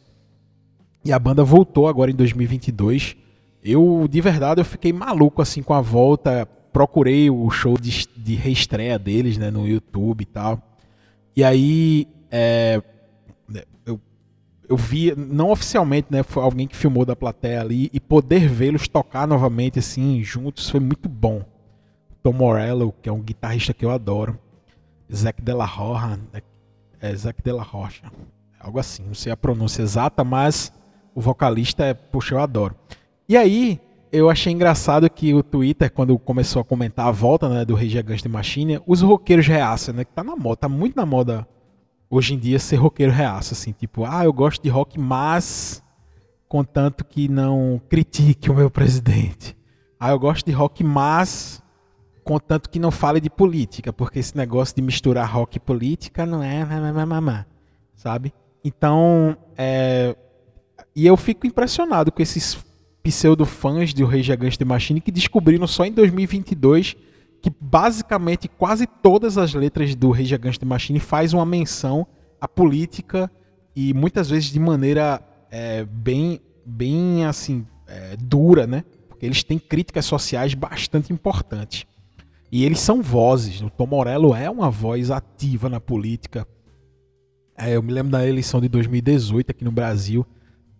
e 1.03 1.13
a 1.13 1.19
banda 1.19 1.43
voltou 1.43 1.87
agora 1.87 2.11
em 2.11 2.15
2022. 2.15 3.15
Eu, 3.63 4.07
de 4.09 4.21
verdade, 4.21 4.61
eu 4.61 4.65
fiquei 4.65 4.91
maluco 4.91 5.41
assim 5.41 5.63
com 5.63 5.73
a 5.73 5.81
volta. 5.81 6.45
Procurei 6.71 7.29
o 7.29 7.49
show 7.49 7.77
de, 7.79 8.07
de 8.15 8.35
reestreia 8.35 8.99
deles 8.99 9.37
né, 9.37 9.49
no 9.49 9.67
YouTube 9.67 10.21
e 10.21 10.25
tal. 10.25 10.61
E 11.35 11.43
aí, 11.43 12.07
é, 12.29 12.81
eu 13.85 13.99
vi, 14.77 15.13
não 15.15 15.51
oficialmente, 15.51 16.07
né? 16.11 16.23
Foi 16.23 16.43
alguém 16.43 16.67
que 16.67 16.75
filmou 16.75 17.05
da 17.05 17.15
plateia 17.15 17.61
ali 17.61 17.89
e 17.91 17.99
poder 17.99 18.47
vê-los 18.47 18.87
tocar 18.87 19.27
novamente, 19.27 19.79
assim, 19.79 20.23
juntos, 20.23 20.69
foi 20.69 20.79
muito 20.79 21.09
bom. 21.09 21.43
Tom 22.21 22.33
Morello, 22.33 22.93
que 23.01 23.09
é 23.09 23.11
um 23.11 23.21
guitarrista 23.21 23.73
que 23.73 23.83
eu 23.83 23.91
adoro. 23.91 24.37
Zac 25.13 25.41
Della 25.41 25.65
Rocha, 25.65 26.19
né, 26.31 26.41
é 27.01 27.15
Zac 27.15 27.41
Della 27.41 27.63
Rocha, 27.63 28.11
algo 28.59 28.77
assim, 28.77 29.03
não 29.03 29.15
sei 29.15 29.31
a 29.31 29.37
pronúncia 29.37 29.81
exata, 29.81 30.23
mas 30.23 30.71
o 31.15 31.21
vocalista 31.21 31.83
é, 31.83 31.93
puxa, 31.93 32.35
eu 32.35 32.39
adoro. 32.39 32.75
E 33.27 33.35
aí, 33.35 33.79
eu 34.11 34.29
achei 34.29 34.51
engraçado 34.51 35.09
que 35.09 35.33
o 35.33 35.41
Twitter, 35.41 35.91
quando 35.91 36.17
começou 36.17 36.61
a 36.61 36.65
comentar 36.65 37.07
a 37.07 37.11
volta 37.11 37.47
né, 37.49 37.65
do 37.65 37.75
Against 37.75 38.23
the 38.23 38.29
Machine, 38.29 38.79
os 38.85 39.01
roqueiros 39.01 39.47
reaçam, 39.47 39.95
né? 39.95 40.03
Que 40.03 40.11
tá 40.11 40.23
na 40.23 40.35
moda, 40.35 40.57
tá 40.57 40.69
muito 40.69 40.95
na 40.95 41.05
moda 41.05 41.47
hoje 42.09 42.33
em 42.33 42.37
dia 42.37 42.59
ser 42.59 42.77
roqueiro 42.77 43.11
reaço, 43.11 43.53
assim, 43.53 43.71
tipo, 43.71 44.03
ah, 44.05 44.23
eu 44.23 44.33
gosto 44.33 44.61
de 44.61 44.69
rock, 44.69 44.99
mas 44.99 45.83
contanto 46.47 47.05
que 47.05 47.27
não 47.27 47.79
critique 47.87 48.49
o 48.49 48.55
meu 48.55 48.69
presidente. 48.71 49.55
Ah, 49.99 50.11
eu 50.11 50.19
gosto 50.19 50.45
de 50.45 50.51
rock, 50.51 50.83
mas 50.83 51.61
contanto 52.23 52.69
que 52.69 52.79
não 52.79 52.91
fale 52.91 53.19
de 53.19 53.29
política, 53.29 53.91
porque 53.93 54.19
esse 54.19 54.35
negócio 54.35 54.75
de 54.75 54.81
misturar 54.81 55.31
rock 55.31 55.57
e 55.57 55.59
política 55.59 56.25
não 56.25 56.41
é, 56.43 56.65
sabe? 57.95 58.33
Então, 58.63 59.37
é, 59.57 60.15
e 60.95 61.05
eu 61.05 61.15
fico 61.15 61.45
impressionado 61.47 62.11
com 62.11 62.21
esses 62.21 62.57
pseudo-fãs 63.03 63.93
do 63.93 64.05
Rage 64.05 64.31
Against 64.31 64.57
the 64.57 64.65
Machine 64.65 65.01
que 65.01 65.11
descobriram 65.11 65.65
só 65.65 65.85
em 65.85 65.91
2022 65.91 66.95
que 67.41 67.51
basicamente 67.59 68.47
quase 68.47 68.85
todas 68.85 69.37
as 69.37 69.53
letras 69.53 69.95
do 69.95 70.11
Rage 70.11 70.35
Against 70.35 70.59
the 70.59 70.65
Machine 70.65 70.99
faz 70.99 71.33
uma 71.33 71.45
menção 71.45 72.05
à 72.39 72.47
política 72.47 73.31
e 73.75 73.93
muitas 73.93 74.29
vezes 74.29 74.51
de 74.51 74.59
maneira 74.59 75.21
é, 75.49 75.85
bem, 75.85 76.41
bem 76.65 77.25
assim 77.25 77.65
é, 77.87 78.15
dura, 78.17 78.67
né? 78.67 78.83
Porque 79.07 79.25
eles 79.25 79.43
têm 79.43 79.57
críticas 79.57 80.05
sociais 80.05 80.53
bastante 80.53 81.13
importantes. 81.13 81.85
E 82.51 82.65
eles 82.65 82.79
são 82.79 83.01
vozes. 83.01 83.61
O 83.61 83.69
Tom 83.69 83.87
Morello 83.87 84.35
é 84.35 84.49
uma 84.49 84.69
voz 84.69 85.11
ativa 85.11 85.69
na 85.69 85.79
política. 85.79 86.47
É, 87.57 87.75
eu 87.75 87.83
me 87.83 87.91
lembro 87.91 88.11
da 88.11 88.27
eleição 88.27 88.59
de 88.59 88.67
2018 88.67 89.51
aqui 89.51 89.63
no 89.63 89.71
Brasil. 89.71 90.25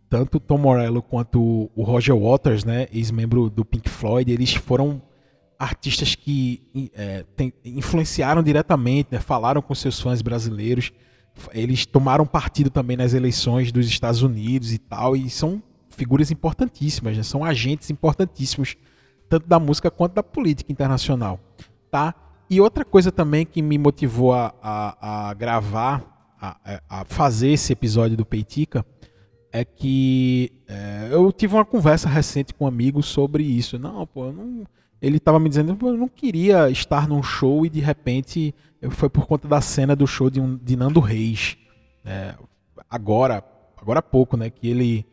Tanto 0.10 0.38
o 0.38 0.40
Tom 0.40 0.58
Morello 0.58 1.02
quanto 1.02 1.70
o 1.76 1.84
Roger 1.84 2.18
Waters, 2.18 2.64
né, 2.64 2.88
ex-membro 2.92 3.50
do 3.50 3.64
Pink 3.64 3.88
Floyd, 3.88 4.32
eles 4.32 4.56
foram 4.56 5.02
artistas 5.60 6.16
que 6.16 6.90
é, 6.96 7.26
tem, 7.36 7.54
influenciaram 7.66 8.42
diretamente, 8.42 9.10
né, 9.12 9.20
falaram 9.20 9.62
com 9.62 9.76
seus 9.76 10.00
fãs 10.00 10.22
brasileiros. 10.22 10.94
Eles 11.52 11.86
tomaram 11.86 12.26
partido 12.26 12.70
também 12.70 12.96
nas 12.96 13.14
eleições 13.14 13.70
dos 13.70 13.86
Estados 13.86 14.22
Unidos 14.22 14.72
e 14.72 14.78
tal, 14.78 15.18
e 15.18 15.30
são 15.30 15.62
figuras 15.90 16.32
importantíssimas, 16.32 17.18
né, 17.18 17.24
são 17.24 17.44
agentes 17.44 17.90
importantíssimos 17.90 18.78
tanto 19.28 19.48
da 19.48 19.60
música 19.60 19.92
quanto 19.92 20.14
da 20.14 20.24
política 20.24 20.72
internacional, 20.72 21.40
tá? 21.92 22.16
E 22.50 22.60
outra 22.60 22.84
coisa 22.84 23.12
também 23.12 23.46
que 23.46 23.62
me 23.62 23.78
motivou 23.78 24.34
a, 24.34 24.56
a, 24.60 25.30
a 25.30 25.34
gravar, 25.36 26.04
a, 26.42 26.82
a, 26.90 27.06
fazer 27.06 27.50
esse 27.50 27.72
episódio 27.72 28.18
do 28.18 28.26
Peitica, 28.26 28.84
é 29.52 29.64
que 29.64 30.52
é, 30.68 31.10
eu 31.12 31.32
tive 31.32 31.54
uma 31.54 31.66
conversa 31.66 32.10
recente 32.10 32.54
com 32.56 32.66
um 32.66 32.68
amigo 32.68 33.04
sobre 33.04 33.44
isso. 33.44 33.78
Não, 33.78 34.08
pô, 34.08 34.32
não, 34.32 34.66
ele 35.02 35.18
estava 35.18 35.40
me 35.40 35.50
dizendo 35.50 35.76
que 35.76 35.86
eu 35.86 35.98
não 35.98 36.08
queria 36.08 36.70
estar 36.70 37.08
num 37.08 37.24
show 37.24 37.66
e 37.66 37.70
de 37.70 37.80
repente 37.80 38.54
foi 38.92 39.10
por 39.10 39.26
conta 39.26 39.48
da 39.48 39.62
cena 39.62 39.96
do 39.96 40.08
show 40.08 40.30
de, 40.30 40.40
um, 40.40 40.58
de 40.58 40.76
Nando 40.76 41.00
Reis. 41.00 41.58
É, 42.06 42.36
agora, 42.90 43.44
agora 43.78 44.00
há 44.00 44.04
pouco, 44.04 44.38
né? 44.38 44.50
Que 44.50 44.68
ele 44.68 45.06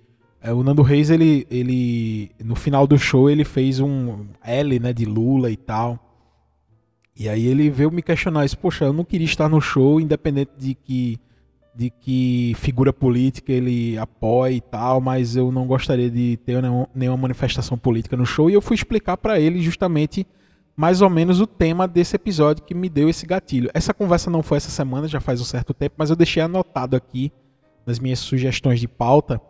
é, 0.47 0.52
o 0.52 0.62
Nando 0.62 0.83
Reis, 0.83 1.11
ele, 1.11 1.45
ele, 1.50 2.31
no 2.38 2.55
final 2.55 2.87
do 2.87 2.97
show, 2.97 3.28
ele 3.28 3.45
fez 3.45 3.81
um 3.81 4.26
L, 4.45 4.78
né, 4.78 4.93
de 4.93 5.05
Lula 5.05 5.50
e 5.50 5.57
tal. 5.57 5.99
E 7.16 7.28
aí 7.28 7.47
ele 7.47 7.69
veio 7.69 7.90
me 7.90 8.00
questionar 8.00 8.45
isso, 8.45 8.57
poxa, 8.57 8.85
eu 8.85 8.93
não 8.93 9.05
queria 9.05 9.25
estar 9.25 9.49
no 9.49 9.61
show, 9.61 10.00
independente 10.00 10.52
de 10.57 10.75
que, 10.75 11.19
de 11.76 11.90
que 11.90 12.54
figura 12.56 12.92
política 12.92 13.52
ele 13.52 13.99
apoie 13.99 14.56
e 14.56 14.61
tal, 14.61 15.00
mas 15.00 15.37
eu 15.37 15.52
não 15.52 15.66
gostaria 15.66 16.11
de 16.11 16.38
ter 16.38 16.62
nenhuma 16.95 17.18
manifestação 17.18 17.76
política 17.76 18.16
no 18.16 18.25
show. 18.25 18.49
E 18.49 18.54
eu 18.54 18.62
fui 18.62 18.75
explicar 18.75 19.16
para 19.18 19.38
ele 19.38 19.61
justamente 19.61 20.26
mais 20.75 21.02
ou 21.02 21.11
menos 21.11 21.40
o 21.40 21.47
tema 21.47 21.87
desse 21.87 22.16
episódio 22.16 22.64
que 22.64 22.75
me 22.75 22.88
deu 22.88 23.09
esse 23.09 23.26
gatilho. 23.26 23.71
Essa 23.75 23.92
conversa 23.92 24.30
não 24.30 24.42
foi 24.42 24.56
essa 24.56 24.71
semana, 24.71 25.09
já 25.09 25.21
faz 25.21 25.40
um 25.40 25.45
certo 25.45 25.75
tempo, 25.75 25.97
mas 25.99 26.11
eu 26.11 26.16
deixei 26.16 26.42
anotado 26.42 26.97
aqui 26.97 27.30
nas 27.85 27.99
minhas 27.99 28.18
sugestões 28.18 28.80
de 28.80 28.88
pauta 28.88 29.40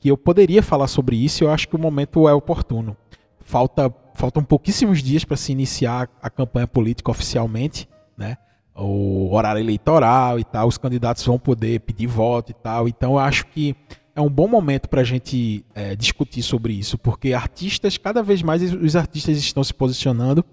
que 0.00 0.10
eu 0.10 0.16
poderia 0.16 0.62
falar 0.62 0.88
sobre 0.88 1.16
isso 1.16 1.42
e 1.42 1.44
eu 1.44 1.50
acho 1.50 1.68
que 1.68 1.76
o 1.76 1.78
momento 1.78 2.28
é 2.28 2.32
oportuno. 2.32 2.96
Falta, 3.40 3.92
faltam 4.14 4.44
pouquíssimos 4.44 5.02
dias 5.02 5.24
para 5.24 5.36
se 5.36 5.52
iniciar 5.52 6.08
a 6.22 6.30
campanha 6.30 6.66
política 6.66 7.10
oficialmente, 7.10 7.88
né? 8.16 8.36
O 8.80 9.34
horário 9.34 9.60
eleitoral 9.60 10.38
e 10.38 10.44
tal, 10.44 10.68
os 10.68 10.78
candidatos 10.78 11.24
vão 11.24 11.38
poder 11.38 11.80
pedir 11.80 12.06
voto 12.06 12.50
e 12.50 12.54
tal. 12.54 12.88
Então 12.88 13.12
eu 13.12 13.18
acho 13.18 13.46
que 13.46 13.74
é 14.14 14.20
um 14.20 14.28
bom 14.28 14.48
momento 14.48 14.88
para 14.88 15.00
a 15.00 15.04
gente 15.04 15.64
é, 15.74 15.94
discutir 15.94 16.42
sobre 16.42 16.72
isso, 16.72 16.98
porque 16.98 17.32
artistas, 17.32 17.96
cada 17.96 18.22
vez 18.22 18.42
mais 18.42 18.62
os 18.72 18.96
artistas 18.96 19.38
estão 19.38 19.62
se 19.62 19.72
posicionando 19.72 20.44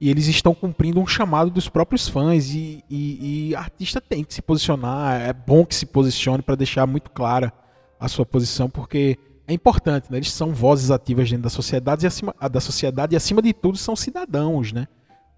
e 0.00 0.10
eles 0.10 0.26
estão 0.26 0.54
cumprindo 0.54 0.98
um 0.98 1.06
chamado 1.06 1.50
dos 1.50 1.68
próprios 1.68 2.08
fãs 2.08 2.54
e, 2.54 2.82
e, 2.90 3.50
e 3.50 3.54
artista 3.54 4.00
tem 4.00 4.24
que 4.24 4.34
se 4.34 4.42
posicionar, 4.42 5.20
é 5.20 5.32
bom 5.32 5.64
que 5.64 5.74
se 5.74 5.86
posicione 5.86 6.42
para 6.42 6.56
deixar 6.56 6.86
muito 6.86 7.10
clara 7.10 7.52
a 8.00 8.08
sua 8.08 8.26
posição, 8.26 8.68
porque 8.68 9.18
é 9.46 9.52
importante, 9.52 10.10
né? 10.10 10.16
Eles 10.16 10.32
são 10.32 10.52
vozes 10.52 10.90
ativas 10.90 11.28
dentro 11.28 11.44
da 11.44 11.50
sociedade 11.50 12.04
e 12.04 12.08
acima 12.08 12.34
da 12.50 12.60
sociedade 12.60 13.14
e 13.14 13.16
acima 13.16 13.42
de 13.42 13.52
tudo 13.52 13.76
são 13.78 13.94
cidadãos, 13.94 14.72
né? 14.72 14.88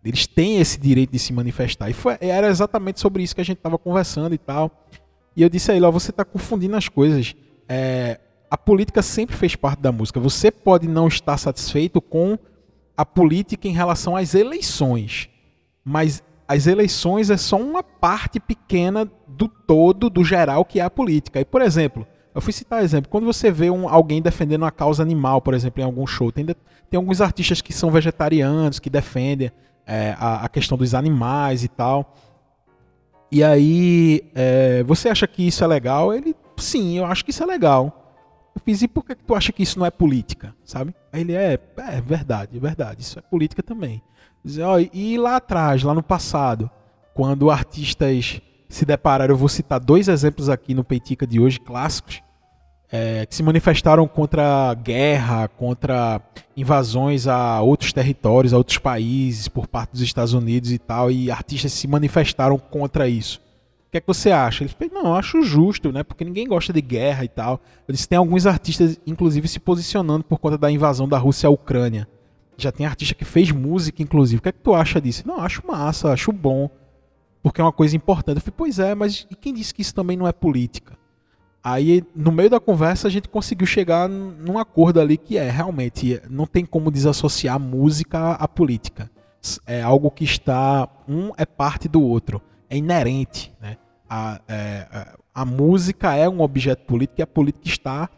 Eles 0.05 0.27
têm 0.27 0.61
esse 0.61 0.79
direito 0.79 1.11
de 1.11 1.19
se 1.19 1.33
manifestar. 1.33 1.89
E 1.89 1.93
foi, 1.93 2.17
era 2.21 2.49
exatamente 2.49 3.01
sobre 3.01 3.23
isso 3.23 3.35
que 3.35 3.41
a 3.41 3.45
gente 3.45 3.57
estava 3.57 3.79
conversando 3.79 4.35
e 4.35 4.39
tal. 4.39 4.71
E 5.37 5.43
eu 5.43 5.49
disse 5.49 5.73
a 5.73 5.75
ele, 5.75 5.85
ó, 5.87 5.91
você 5.91 6.11
está 6.11 6.25
confundindo 6.25 6.77
as 6.77 6.89
coisas. 6.89 7.35
É, 7.69 8.21
a 8.51 8.59
política 8.59 9.03
sempre 9.03 9.35
fez 9.35 9.57
parte 9.57 9.81
da 9.81 9.91
música. 9.91 10.21
Você 10.21 10.51
pode 10.51 10.87
não 10.87 11.09
estar 11.09 11.39
satisfeito 11.39 12.01
com 12.01 12.39
a 12.97 13.05
política 13.05 13.67
em 13.67 13.73
relação 13.73 14.17
às 14.17 14.35
eleições, 14.35 15.29
mas 15.85 16.23
as 16.47 16.67
eleições 16.67 17.31
é 17.31 17.37
só 17.37 17.57
uma 17.57 17.83
parte 17.83 18.39
pequena 18.39 19.11
do 19.27 19.49
todo, 19.49 20.09
do 20.09 20.23
geral 20.23 20.65
que 20.65 20.79
é 20.79 20.83
a 20.83 20.91
política. 20.91 21.41
E, 21.41 21.45
por 21.45 21.63
exemplo, 21.63 22.07
eu 22.35 22.41
fui 22.41 22.53
citar 22.53 22.85
exemplo. 22.85 23.11
Quando 23.11 23.25
você 23.25 23.51
vê 23.51 23.71
um, 23.71 23.89
alguém 23.89 24.21
defendendo 24.21 24.63
uma 24.63 24.71
causa 24.71 25.03
animal, 25.03 25.41
por 25.41 25.55
exemplo, 25.55 25.81
em 25.81 25.85
algum 25.85 26.07
show, 26.07 26.31
tem, 26.31 26.45
tem 26.45 26.57
alguns 26.95 27.21
artistas 27.21 27.61
que 27.61 27.73
são 27.73 27.91
vegetarianos, 27.91 28.79
que 28.79 28.91
defendem 28.91 29.51
é, 29.87 30.15
a, 30.19 30.45
a, 30.45 30.49
questão 30.49 30.77
dos 30.77 30.95
animais 30.95 31.65
e 31.65 31.69
tal. 31.69 32.15
E 33.31 33.43
aí, 33.43 34.31
é, 34.35 34.83
você 34.85 35.09
acha 35.09 35.27
que 35.27 35.47
isso 35.47 35.65
é 35.65 35.67
legal? 35.67 36.13
Ele, 36.13 36.35
sim, 36.57 36.99
eu 36.99 37.05
acho 37.05 37.25
que 37.25 37.31
isso 37.31 37.43
é 37.43 37.47
legal. 37.47 38.01
Eu 38.55 38.61
fiz, 38.65 38.83
e 38.83 38.89
por 38.89 39.05
que 39.05 39.15
tu 39.15 39.35
acha 39.35 39.53
que 39.53 39.63
isso 39.63 39.79
não 39.79 39.87
é 39.87 39.91
política? 39.91 40.55
Sabe? 40.65 40.95
Aí 41.13 41.23
ele, 41.23 41.35
é, 41.35 41.59
é 41.79 42.01
verdade, 42.01 42.57
é 42.57 42.61
verdade, 42.61 43.03
isso 43.03 43.19
é 43.19 43.23
política 43.23 43.63
também. 43.63 44.03
Ó, 44.63 44.79
e 44.93 45.19
lá 45.19 45.37
atrás, 45.37 45.83
lá 45.83 45.95
no 45.95 46.03
passado, 46.03 46.71
quando 47.15 47.51
artistas 47.51 48.41
se 48.69 48.85
depararam, 48.85 49.35
eu 49.35 49.39
vou 49.39 49.49
citar 49.49 49.81
dois 49.81 50.09
exemplos 50.09 50.49
aqui 50.49 50.75
no 50.75 50.85
Peitica 50.85 51.27
de 51.27 51.41
hoje, 51.41 51.59
clássicos, 51.59 52.23
é, 52.97 53.27
que 53.27 53.35
se 53.35 53.43
manifestaram 53.43 54.07
contra 54.07 54.73
guerra, 54.75 55.49
contra 55.49 56.21
invasões 56.57 57.27
a 57.27 57.61
outros 57.61 57.93
territórios, 57.93 58.55
a 58.55 58.57
outros 58.57 58.79
países 58.79 59.49
por 59.49 59.67
parte 59.67 59.91
dos 59.91 60.01
Estados 60.01 60.33
Unidos 60.33 60.71
e 60.71 60.79
tal, 60.79 61.11
e 61.11 61.29
artistas 61.29 61.73
se 61.73 61.89
manifestaram 61.89 62.57
contra 62.57 63.09
isso. 63.09 63.41
O 63.89 63.91
que 63.91 63.99
é 63.99 64.01
que 64.01 64.07
você 64.07 64.31
acha? 64.31 64.63
Ele 64.63 64.73
disse, 64.73 64.95
não, 64.95 65.07
eu 65.07 65.15
acho 65.17 65.43
justo, 65.43 65.91
né? 65.91 66.05
Porque 66.05 66.25
ninguém 66.25 66.47
gosta 66.47 66.73
de 66.73 66.81
guerra 66.81 67.25
e 67.25 67.29
tal. 67.29 67.61
Disse, 67.89 68.09
tem 68.09 68.17
alguns 68.17 68.47
artistas, 68.47 68.97
inclusive, 69.05 69.49
se 69.49 69.59
posicionando 69.59 70.23
por 70.23 70.39
conta 70.39 70.57
da 70.57 70.71
invasão 70.71 71.09
da 71.09 71.19
Rússia 71.19 71.49
à 71.49 71.51
Ucrânia. 71.51 72.07
Já 72.57 72.71
tem 72.71 72.87
artista 72.87 73.17
que 73.17 73.25
fez 73.25 73.51
música, 73.51 74.05
inclusive. 74.05 74.39
O 74.39 74.43
que 74.43 74.51
é 74.51 74.53
que 74.53 74.61
tu 74.61 74.73
acha 74.73 75.01
disso? 75.01 75.27
Não, 75.27 75.41
acho 75.41 75.67
massa, 75.67 76.13
acho 76.13 76.31
bom. 76.31 76.71
Porque 77.43 77.61
é 77.61 77.65
uma 77.65 77.73
coisa 77.73 77.97
importante. 77.97 78.37
Eu 78.37 78.41
falei, 78.41 78.55
pois 78.57 78.79
é, 78.79 78.95
mas 78.95 79.27
e 79.29 79.35
quem 79.35 79.53
disse 79.53 79.75
que 79.75 79.83
isso 79.83 79.95
também 79.95 80.17
não 80.17 80.29
é 80.29 80.33
política? 80.33 80.97
Aí, 81.65 82.05
no 82.15 82.31
meio 82.31 82.51
da 82.51 82.61
conversa, 82.61 83.09
a 83.09 83.11
gente 83.11 83.27
conseguiu 83.27 83.67
chegar 83.67 84.07
num 84.07 84.59
acordo 84.59 85.01
ali 85.01 85.17
que 85.17 85.39
é 85.39 85.49
realmente 85.49 86.21
não 86.29 86.47
tem 86.47 86.67
como 86.67 86.91
desassociar 86.91 87.59
música 87.59 88.33
à 88.33 88.47
política. 88.47 89.11
É 89.67 89.81
algo 89.81 90.11
que 90.11 90.25
está 90.25 90.87
um 91.09 91.33
é 91.39 91.47
parte 91.47 91.89
do 91.89 92.03
outro, 92.03 92.43
é 92.69 92.77
inerente, 92.77 93.51
né? 93.59 93.79
A, 94.09 94.41
é, 94.47 95.09
a 95.35 95.45
música 95.47 96.15
é 96.15 96.29
um 96.29 96.43
objeto 96.43 96.85
político 96.85 97.21
e 97.21 97.23
a 97.23 97.27
política 97.27 97.67
está 97.67 98.11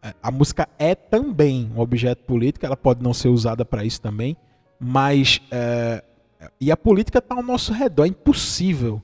é, 0.00 0.14
a 0.22 0.30
música 0.30 0.68
é 0.78 0.94
também 0.94 1.68
um 1.74 1.80
objeto 1.80 2.22
político, 2.22 2.64
ela 2.64 2.76
pode 2.76 3.02
não 3.02 3.12
ser 3.12 3.28
usada 3.28 3.64
para 3.64 3.84
isso 3.84 4.00
também, 4.00 4.36
mas 4.78 5.40
é, 5.50 6.04
e 6.60 6.70
a 6.70 6.76
política 6.76 7.18
está 7.18 7.34
ao 7.34 7.42
nosso 7.42 7.72
redor, 7.72 8.04
é 8.04 8.08
impossível 8.08 9.02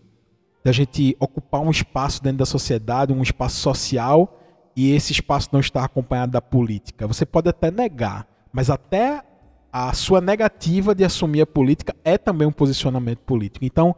da 0.64 0.72
gente 0.72 1.16
ocupar 1.18 1.60
um 1.60 1.70
espaço 1.70 2.22
dentro 2.22 2.38
da 2.38 2.46
sociedade, 2.46 3.12
um 3.12 3.22
espaço 3.22 3.56
social, 3.56 4.38
e 4.76 4.92
esse 4.92 5.12
espaço 5.12 5.48
não 5.52 5.60
estar 5.60 5.84
acompanhado 5.84 6.32
da 6.32 6.40
política. 6.40 7.06
Você 7.06 7.26
pode 7.26 7.48
até 7.48 7.70
negar, 7.70 8.26
mas 8.52 8.70
até 8.70 9.22
a 9.72 9.92
sua 9.92 10.20
negativa 10.20 10.94
de 10.94 11.04
assumir 11.04 11.40
a 11.40 11.46
política 11.46 11.94
é 12.04 12.18
também 12.18 12.46
um 12.46 12.52
posicionamento 12.52 13.20
político. 13.20 13.64
Então, 13.64 13.94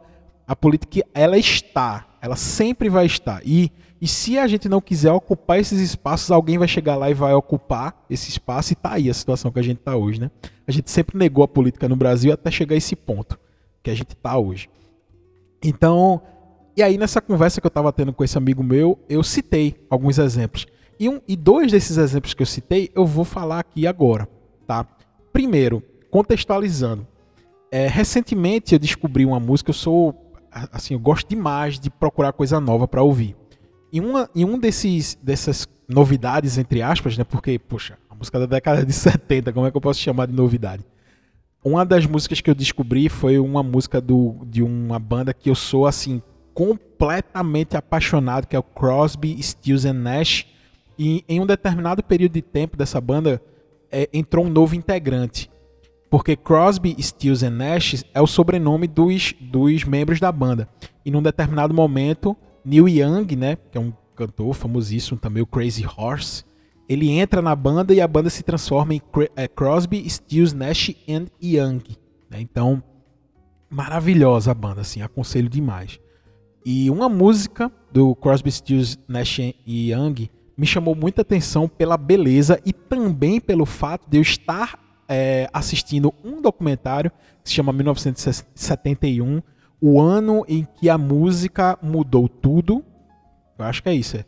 a 0.47 0.55
política 0.55 1.05
ela 1.13 1.37
está, 1.37 2.05
ela 2.21 2.35
sempre 2.35 2.89
vai 2.89 3.05
estar. 3.05 3.41
E, 3.45 3.71
e 3.99 4.07
se 4.07 4.37
a 4.37 4.47
gente 4.47 4.69
não 4.69 4.79
quiser 4.79 5.11
ocupar 5.11 5.59
esses 5.59 5.79
espaços, 5.79 6.31
alguém 6.31 6.57
vai 6.57 6.67
chegar 6.67 6.95
lá 6.95 7.09
e 7.09 7.13
vai 7.13 7.33
ocupar 7.33 8.05
esse 8.09 8.29
espaço, 8.29 8.71
e 8.71 8.73
está 8.73 8.93
aí 8.93 9.09
a 9.09 9.13
situação 9.13 9.51
que 9.51 9.59
a 9.59 9.63
gente 9.63 9.79
está 9.79 9.95
hoje. 9.95 10.21
Né? 10.21 10.31
A 10.67 10.71
gente 10.71 10.89
sempre 10.89 11.17
negou 11.17 11.43
a 11.43 11.47
política 11.47 11.89
no 11.89 11.95
Brasil 11.95 12.31
até 12.31 12.49
chegar 12.49 12.75
a 12.75 12.77
esse 12.77 12.95
ponto 12.95 13.39
que 13.83 13.89
a 13.89 13.95
gente 13.95 14.13
está 14.13 14.37
hoje. 14.37 14.69
Então, 15.63 16.21
e 16.77 16.83
aí, 16.83 16.97
nessa 16.97 17.21
conversa 17.21 17.61
que 17.61 17.67
eu 17.67 17.69
estava 17.69 17.93
tendo 17.93 18.11
com 18.11 18.23
esse 18.23 18.37
amigo 18.37 18.61
meu, 18.61 18.99
eu 19.07 19.23
citei 19.23 19.75
alguns 19.89 20.19
exemplos. 20.19 20.67
E, 20.99 21.07
um, 21.07 21.21
e 21.25 21.35
dois 21.35 21.71
desses 21.71 21.97
exemplos 21.97 22.33
que 22.33 22.41
eu 22.41 22.45
citei, 22.45 22.91
eu 22.93 23.05
vou 23.05 23.23
falar 23.23 23.59
aqui 23.59 23.87
agora. 23.87 24.27
Tá? 24.67 24.85
Primeiro, 25.31 25.81
contextualizando. 26.11 27.07
É, 27.71 27.87
recentemente 27.87 28.73
eu 28.73 28.79
descobri 28.79 29.25
uma 29.25 29.39
música, 29.39 29.69
eu 29.69 29.73
sou. 29.73 30.33
Assim, 30.51 30.93
eu 30.93 30.99
gosto 30.99 31.27
demais 31.27 31.79
de 31.79 31.89
procurar 31.89 32.31
coisa 32.33 32.59
nova 32.59 32.87
para 32.87 33.03
ouvir. 33.03 33.35
E 33.91 33.99
uma, 33.99 34.29
e 34.33 34.43
um 34.43 34.57
desses, 34.57 35.17
dessas 35.21 35.67
novidades, 35.87 36.57
entre 36.57 36.81
aspas, 36.81 37.17
né? 37.17 37.23
Porque, 37.23 37.57
poxa, 37.57 37.97
A 38.09 38.15
música 38.15 38.39
da 38.39 38.45
década 38.45 38.85
de 38.85 38.93
70, 38.93 39.53
como 39.53 39.65
é 39.65 39.71
que 39.71 39.77
eu 39.77 39.81
posso 39.81 39.99
chamar 39.99 40.27
de 40.27 40.33
novidade? 40.33 40.85
Uma 41.63 41.85
das 41.85 42.05
músicas 42.05 42.41
que 42.41 42.49
eu 42.49 42.55
descobri 42.55 43.09
foi 43.09 43.39
uma 43.39 43.63
música 43.63 43.99
do, 43.99 44.45
de 44.45 44.61
uma 44.61 44.99
banda 44.99 45.33
que 45.33 45.49
eu 45.49 45.55
sou 45.55 45.87
assim 45.87 46.21
completamente 46.55 47.75
apaixonado, 47.75 48.47
que 48.47 48.55
é 48.55 48.59
o 48.59 48.63
Crosby, 48.63 49.37
Stills 49.43 49.85
and 49.87 49.93
Nash. 49.93 50.47
E 50.97 51.23
em 51.27 51.41
um 51.41 51.45
determinado 51.45 52.01
período 52.01 52.31
de 52.31 52.41
tempo 52.41 52.77
dessa 52.77 52.99
banda 53.01 53.41
é, 53.91 54.09
entrou 54.13 54.45
um 54.45 54.49
novo 54.49 54.73
integrante. 54.73 55.51
Porque 56.09 56.35
Crosby, 56.37 56.95
Stills 56.97 57.45
and 57.45 57.51
Nash 57.51 58.05
é 58.13 58.21
o 58.21 58.25
sobrenome 58.25 58.87
dos, 58.87 59.33
dos 59.39 59.83
membros 59.83 60.19
da 60.21 60.31
banda. 60.31 60.69
E 61.05 61.11
num 61.11 61.21
determinado 61.21 61.73
momento, 61.73 62.37
Neil 62.63 62.87
Young, 62.87 63.35
né, 63.35 63.57
que 63.69 63.77
é 63.77 63.81
um 63.81 63.91
cantor 64.15 64.53
famosíssimo 64.53 65.19
também, 65.19 65.43
o 65.43 65.45
Crazy 65.45 65.85
Horse, 65.85 66.45
ele 66.87 67.09
entra 67.09 67.41
na 67.41 67.53
banda 67.53 67.93
e 67.93 67.99
a 67.99 68.07
banda 68.07 68.29
se 68.29 68.43
transforma 68.43 68.93
em 68.93 69.01
é, 69.35 69.45
Crosby, 69.47 70.09
Stills, 70.09 70.55
Nash 70.55 70.95
and 71.09 71.25
Young. 71.43 71.81
Né? 72.29 72.39
Então, 72.39 72.81
maravilhosa 73.69 74.51
a 74.51 74.53
banda, 74.53 74.81
assim, 74.81 75.01
aconselho 75.01 75.49
demais. 75.49 75.99
E 76.65 76.89
uma 76.89 77.07
música 77.07 77.71
do 77.91 78.15
Crosby, 78.15 78.51
Stills, 78.51 78.97
Nash 79.07 79.37
e 79.37 79.91
Young 79.91 80.31
me 80.57 80.65
chamou 80.65 80.95
muita 80.95 81.21
atenção 81.21 81.67
pela 81.67 81.95
beleza 81.95 82.59
e 82.65 82.73
também 82.73 83.39
pelo 83.39 83.67
fato 83.67 84.09
de 84.09 84.17
eu 84.17 84.21
estar 84.23 84.79
é, 85.07 85.47
assistindo 85.53 86.11
um 86.23 86.41
documentário 86.41 87.11
que 87.43 87.49
se 87.49 87.55
chama 87.55 87.71
1971, 87.71 89.43
o 89.79 90.01
ano 90.01 90.43
em 90.47 90.67
que 90.79 90.89
a 90.89 90.97
música 90.97 91.77
mudou 91.83 92.27
tudo. 92.27 92.83
Eu 93.59 93.65
acho 93.65 93.83
que 93.83 93.89
é 93.89 93.93
isso. 93.93 94.17
É 94.17 94.25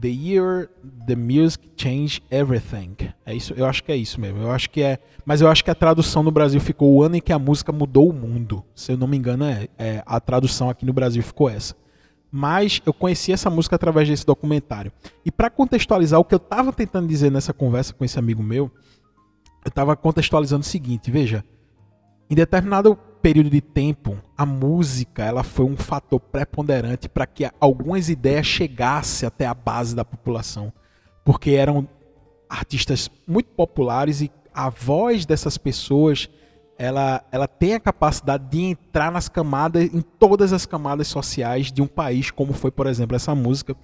the 0.00 0.08
Year 0.08 0.68
the 1.06 1.16
Music 1.16 1.70
Changed 1.76 2.22
Everything. 2.30 2.96
É 3.24 3.34
isso, 3.34 3.54
eu 3.54 3.66
acho 3.66 3.84
que 3.84 3.92
é 3.92 3.96
isso 3.96 4.20
mesmo. 4.20 4.40
Eu 4.40 4.50
acho 4.50 4.70
que 4.70 4.82
é, 4.82 4.98
mas 5.24 5.40
eu 5.40 5.48
acho 5.48 5.64
que 5.64 5.70
a 5.70 5.74
tradução 5.74 6.22
no 6.22 6.30
Brasil 6.30 6.60
ficou 6.60 6.94
o 6.94 7.02
ano 7.02 7.16
em 7.16 7.20
que 7.20 7.32
a 7.32 7.38
música 7.38 7.72
mudou 7.72 8.08
o 8.08 8.12
mundo. 8.12 8.64
Se 8.74 8.92
eu 8.92 8.96
não 8.96 9.06
me 9.06 9.16
engano, 9.16 9.44
é, 9.44 9.68
é 9.78 10.02
a 10.06 10.20
tradução 10.20 10.70
aqui 10.70 10.84
no 10.84 10.92
Brasil 10.92 11.22
ficou 11.22 11.48
essa 11.48 11.74
mas 12.34 12.80
eu 12.86 12.94
conheci 12.94 13.30
essa 13.30 13.50
música 13.50 13.76
através 13.76 14.08
desse 14.08 14.24
documentário. 14.24 14.90
E 15.22 15.30
para 15.30 15.50
contextualizar 15.50 16.18
o 16.18 16.24
que 16.24 16.34
eu 16.34 16.38
estava 16.38 16.72
tentando 16.72 17.06
dizer 17.06 17.30
nessa 17.30 17.52
conversa 17.52 17.92
com 17.92 18.06
esse 18.06 18.18
amigo 18.18 18.42
meu, 18.42 18.72
eu 19.62 19.68
estava 19.68 19.94
contextualizando 19.94 20.62
o 20.62 20.66
seguinte, 20.66 21.10
veja, 21.10 21.44
em 22.30 22.34
determinado 22.34 22.98
período 23.22 23.48
de 23.48 23.60
tempo, 23.60 24.18
a 24.36 24.44
música 24.44 25.24
ela 25.24 25.44
foi 25.44 25.64
um 25.64 25.76
fator 25.76 26.18
preponderante 26.18 27.08
para 27.08 27.24
que 27.24 27.48
algumas 27.60 28.08
ideias 28.08 28.46
chegassem 28.46 29.26
até 29.26 29.46
a 29.46 29.54
base 29.54 29.94
da 29.94 30.04
população, 30.04 30.72
porque 31.24 31.52
eram 31.52 31.88
artistas 32.48 33.08
muito 33.26 33.50
populares 33.50 34.20
e 34.20 34.30
a 34.52 34.68
voz 34.68 35.24
dessas 35.24 35.56
pessoas 35.56 36.28
ela, 36.76 37.24
ela 37.30 37.46
tem 37.46 37.74
a 37.74 37.80
capacidade 37.80 38.50
de 38.50 38.60
entrar 38.60 39.12
nas 39.12 39.28
camadas, 39.28 39.84
em 39.84 40.00
todas 40.00 40.52
as 40.52 40.66
camadas 40.66 41.06
sociais 41.06 41.70
de 41.70 41.80
um 41.80 41.86
país, 41.86 42.30
como 42.30 42.52
foi, 42.52 42.72
por 42.72 42.88
exemplo, 42.88 43.14
essa 43.14 43.34
música 43.36 43.76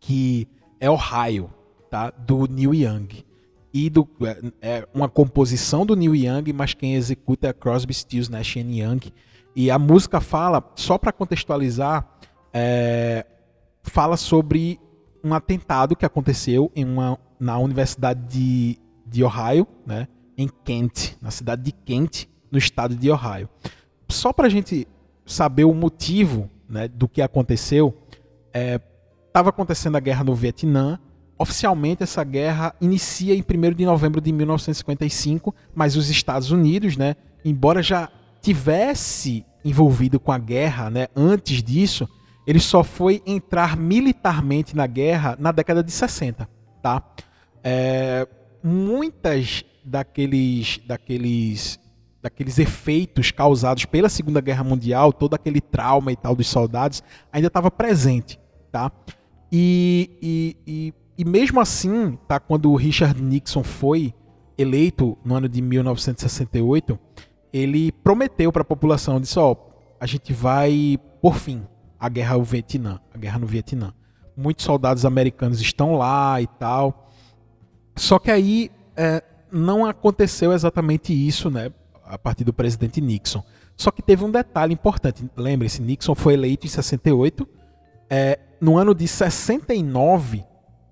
que 0.00 0.48
é 0.80 0.88
Ohio, 0.90 1.50
tá? 1.90 2.10
do 2.10 2.46
Neil 2.46 2.74
Young. 2.74 3.29
E 3.72 3.88
do, 3.88 4.08
é, 4.22 4.52
é 4.60 4.88
uma 4.92 5.08
composição 5.08 5.86
do 5.86 5.94
Neil 5.94 6.14
Young, 6.14 6.52
mas 6.52 6.74
quem 6.74 6.94
executa 6.94 7.48
é 7.48 7.52
Crosby, 7.52 7.94
Stills, 7.94 8.30
Nash 8.30 8.56
Young. 8.56 9.12
E 9.54 9.70
a 9.70 9.78
música 9.78 10.20
fala, 10.20 10.62
só 10.74 10.98
para 10.98 11.12
contextualizar, 11.12 12.06
é, 12.52 13.24
fala 13.82 14.16
sobre 14.16 14.80
um 15.22 15.34
atentado 15.34 15.94
que 15.94 16.04
aconteceu 16.04 16.70
em 16.74 16.84
uma, 16.84 17.18
na 17.38 17.58
Universidade 17.58 18.20
de, 18.28 18.78
de 19.06 19.22
Ohio, 19.22 19.66
né? 19.86 20.08
em 20.36 20.48
Kent, 20.48 21.16
na 21.20 21.30
cidade 21.30 21.62
de 21.62 21.72
Kent, 21.72 22.26
no 22.50 22.58
estado 22.58 22.96
de 22.96 23.10
Ohio. 23.10 23.48
Só 24.08 24.32
para 24.32 24.46
a 24.46 24.50
gente 24.50 24.88
saber 25.26 25.64
o 25.64 25.74
motivo 25.74 26.50
né, 26.68 26.88
do 26.88 27.06
que 27.06 27.20
aconteceu, 27.20 27.96
estava 29.26 29.48
é, 29.48 29.50
acontecendo 29.50 29.96
a 29.96 30.00
guerra 30.00 30.24
no 30.24 30.34
Vietnã. 30.34 30.98
Oficialmente, 31.40 32.02
essa 32.02 32.22
guerra 32.22 32.74
inicia 32.82 33.34
em 33.34 33.40
1 33.40 33.72
de 33.72 33.86
novembro 33.86 34.20
de 34.20 34.30
1955, 34.30 35.54
mas 35.74 35.96
os 35.96 36.10
Estados 36.10 36.50
Unidos, 36.50 36.98
né, 36.98 37.16
embora 37.42 37.82
já 37.82 38.10
tivesse 38.42 39.46
envolvido 39.64 40.20
com 40.20 40.32
a 40.32 40.36
guerra 40.36 40.90
né, 40.90 41.08
antes 41.16 41.62
disso, 41.62 42.06
ele 42.46 42.60
só 42.60 42.84
foi 42.84 43.22
entrar 43.24 43.74
militarmente 43.74 44.76
na 44.76 44.86
guerra 44.86 45.34
na 45.40 45.50
década 45.50 45.82
de 45.82 45.90
60. 45.90 46.46
Tá? 46.82 47.02
É, 47.64 48.28
muitas 48.62 49.64
daqueles, 49.82 50.78
daqueles, 50.86 51.80
daqueles 52.20 52.58
efeitos 52.58 53.30
causados 53.30 53.86
pela 53.86 54.10
Segunda 54.10 54.42
Guerra 54.42 54.62
Mundial, 54.62 55.10
todo 55.10 55.32
aquele 55.32 55.62
trauma 55.62 56.12
e 56.12 56.16
tal 56.16 56.36
dos 56.36 56.48
soldados, 56.48 57.02
ainda 57.32 57.46
estava 57.46 57.70
presente, 57.70 58.38
tá? 58.70 58.92
E, 59.50 60.10
e, 60.22 60.56
e, 60.66 60.94
e, 61.20 61.24
mesmo 61.26 61.60
assim, 61.60 62.18
tá, 62.26 62.40
quando 62.40 62.72
o 62.72 62.76
Richard 62.76 63.22
Nixon 63.22 63.62
foi 63.62 64.14
eleito 64.56 65.18
no 65.22 65.34
ano 65.34 65.50
de 65.50 65.60
1968, 65.60 66.98
ele 67.52 67.92
prometeu 67.92 68.50
para 68.50 68.62
a 68.62 68.64
população, 68.64 69.20
disse, 69.20 69.38
ó, 69.38 69.52
oh, 69.52 69.56
a 70.00 70.06
gente 70.06 70.32
vai 70.32 70.98
por 71.20 71.36
fim 71.36 71.62
a 71.98 72.08
guerra 72.08 72.36
ao 72.36 72.42
Vietnã, 72.42 72.98
a 73.12 73.18
guerra 73.18 73.38
no 73.38 73.46
Vietnã. 73.46 73.92
Muitos 74.34 74.64
soldados 74.64 75.04
americanos 75.04 75.60
estão 75.60 75.94
lá 75.94 76.40
e 76.40 76.46
tal. 76.46 77.10
Só 77.94 78.18
que 78.18 78.30
aí 78.30 78.70
é, 78.96 79.22
não 79.52 79.84
aconteceu 79.84 80.54
exatamente 80.54 81.12
isso, 81.12 81.50
né? 81.50 81.70
A 82.02 82.16
partir 82.16 82.44
do 82.44 82.52
presidente 82.54 82.98
Nixon. 82.98 83.44
Só 83.76 83.90
que 83.90 84.00
teve 84.00 84.24
um 84.24 84.30
detalhe 84.30 84.72
importante. 84.72 85.22
Lembre-se, 85.36 85.82
Nixon 85.82 86.14
foi 86.14 86.32
eleito 86.32 86.66
em 86.66 86.70
68. 86.70 87.46
É, 88.08 88.38
no 88.58 88.78
ano 88.78 88.94
de 88.94 89.06
69, 89.06 90.48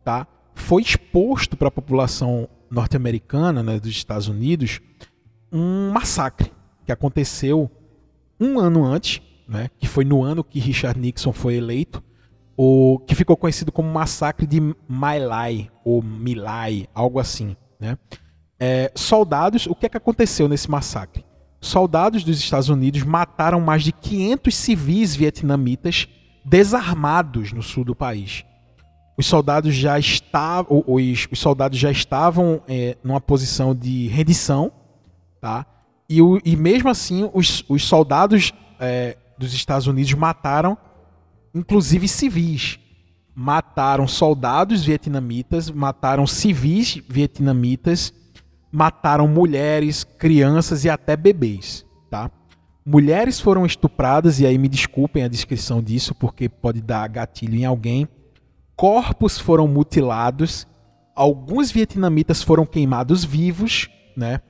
tá? 0.08 0.26
Foi 0.54 0.80
exposto 0.80 1.54
para 1.54 1.68
a 1.68 1.70
população 1.70 2.48
norte-americana, 2.70 3.62
né, 3.62 3.78
dos 3.78 3.90
Estados 3.90 4.26
Unidos, 4.26 4.80
um 5.52 5.90
massacre 5.90 6.50
que 6.86 6.90
aconteceu 6.90 7.70
um 8.40 8.58
ano 8.58 8.86
antes, 8.86 9.20
né, 9.46 9.68
que 9.78 9.86
foi 9.86 10.06
no 10.06 10.22
ano 10.22 10.42
que 10.42 10.58
Richard 10.58 10.98
Nixon 10.98 11.30
foi 11.30 11.56
eleito, 11.56 12.02
o 12.56 12.98
que 13.06 13.14
ficou 13.14 13.36
conhecido 13.36 13.70
como 13.70 13.92
massacre 13.92 14.46
de 14.46 14.60
My 14.60 15.18
Lai 15.20 15.70
ou 15.84 16.02
Milai, 16.02 16.88
algo 16.94 17.20
assim, 17.20 17.54
né? 17.78 17.98
é, 18.58 18.90
soldados. 18.94 19.66
O 19.66 19.74
que 19.74 19.84
é 19.84 19.88
que 19.90 19.96
aconteceu 19.98 20.48
nesse 20.48 20.70
massacre? 20.70 21.22
Soldados 21.60 22.24
dos 22.24 22.38
Estados 22.38 22.70
Unidos 22.70 23.02
mataram 23.02 23.60
mais 23.60 23.82
de 23.82 23.92
500 23.92 24.54
civis 24.54 25.14
vietnamitas 25.14 26.08
desarmados 26.44 27.52
no 27.52 27.62
sul 27.62 27.84
do 27.84 27.94
país. 27.94 28.44
Os 29.18 29.26
soldados 29.26 29.74
já 29.74 29.98
estavam, 29.98 30.82
os, 30.86 31.28
os 31.30 31.38
soldados 31.38 31.78
já 31.78 31.90
estavam 31.90 32.62
é, 32.68 32.96
numa 33.02 33.20
posição 33.20 33.74
de 33.74 34.06
rendição, 34.06 34.72
tá? 35.40 35.66
E, 36.08 36.22
o, 36.22 36.40
e 36.44 36.56
mesmo 36.56 36.88
assim, 36.88 37.28
os, 37.34 37.64
os 37.68 37.84
soldados 37.84 38.52
é, 38.80 39.18
dos 39.36 39.52
Estados 39.52 39.86
Unidos 39.86 40.14
mataram, 40.14 40.78
inclusive 41.54 42.06
civis. 42.08 42.78
Mataram 43.34 44.08
soldados 44.08 44.84
vietnamitas, 44.84 45.70
mataram 45.70 46.26
civis 46.26 47.02
vietnamitas 47.08 48.14
mataram 48.70 49.26
mulheres, 49.26 50.04
crianças 50.04 50.84
e 50.84 50.90
até 50.90 51.16
bebês, 51.16 51.84
tá? 52.10 52.30
Mulheres 52.84 53.38
foram 53.40 53.66
estupradas, 53.66 54.40
e 54.40 54.46
aí 54.46 54.56
me 54.56 54.68
desculpem 54.68 55.22
a 55.22 55.28
descrição 55.28 55.82
disso, 55.82 56.14
porque 56.14 56.48
pode 56.48 56.80
dar 56.80 57.06
gatilho 57.08 57.54
em 57.56 57.64
alguém. 57.64 58.08
Corpos 58.78 59.40
foram 59.40 59.66
mutilados, 59.66 60.64
alguns 61.12 61.72
vietnamitas 61.72 62.44
foram 62.44 62.64
queimados 62.64 63.24
vivos, 63.24 63.90
né? 64.16 64.40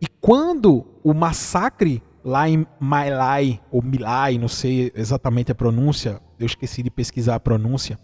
E 0.00 0.06
quando 0.22 0.86
o 1.04 1.12
massacre 1.12 2.02
lá 2.24 2.48
em 2.48 2.66
My 2.80 3.10
Lai, 3.14 3.60
ou 3.70 3.82
Milai, 3.82 4.38
não 4.38 4.48
sei 4.48 4.90
exatamente 4.94 5.52
a 5.52 5.54
pronúncia, 5.54 6.18
eu 6.40 6.46
esqueci 6.46 6.82
de 6.82 6.88
pesquisar 6.88 7.34
a 7.34 7.40
pronúncia. 7.40 7.98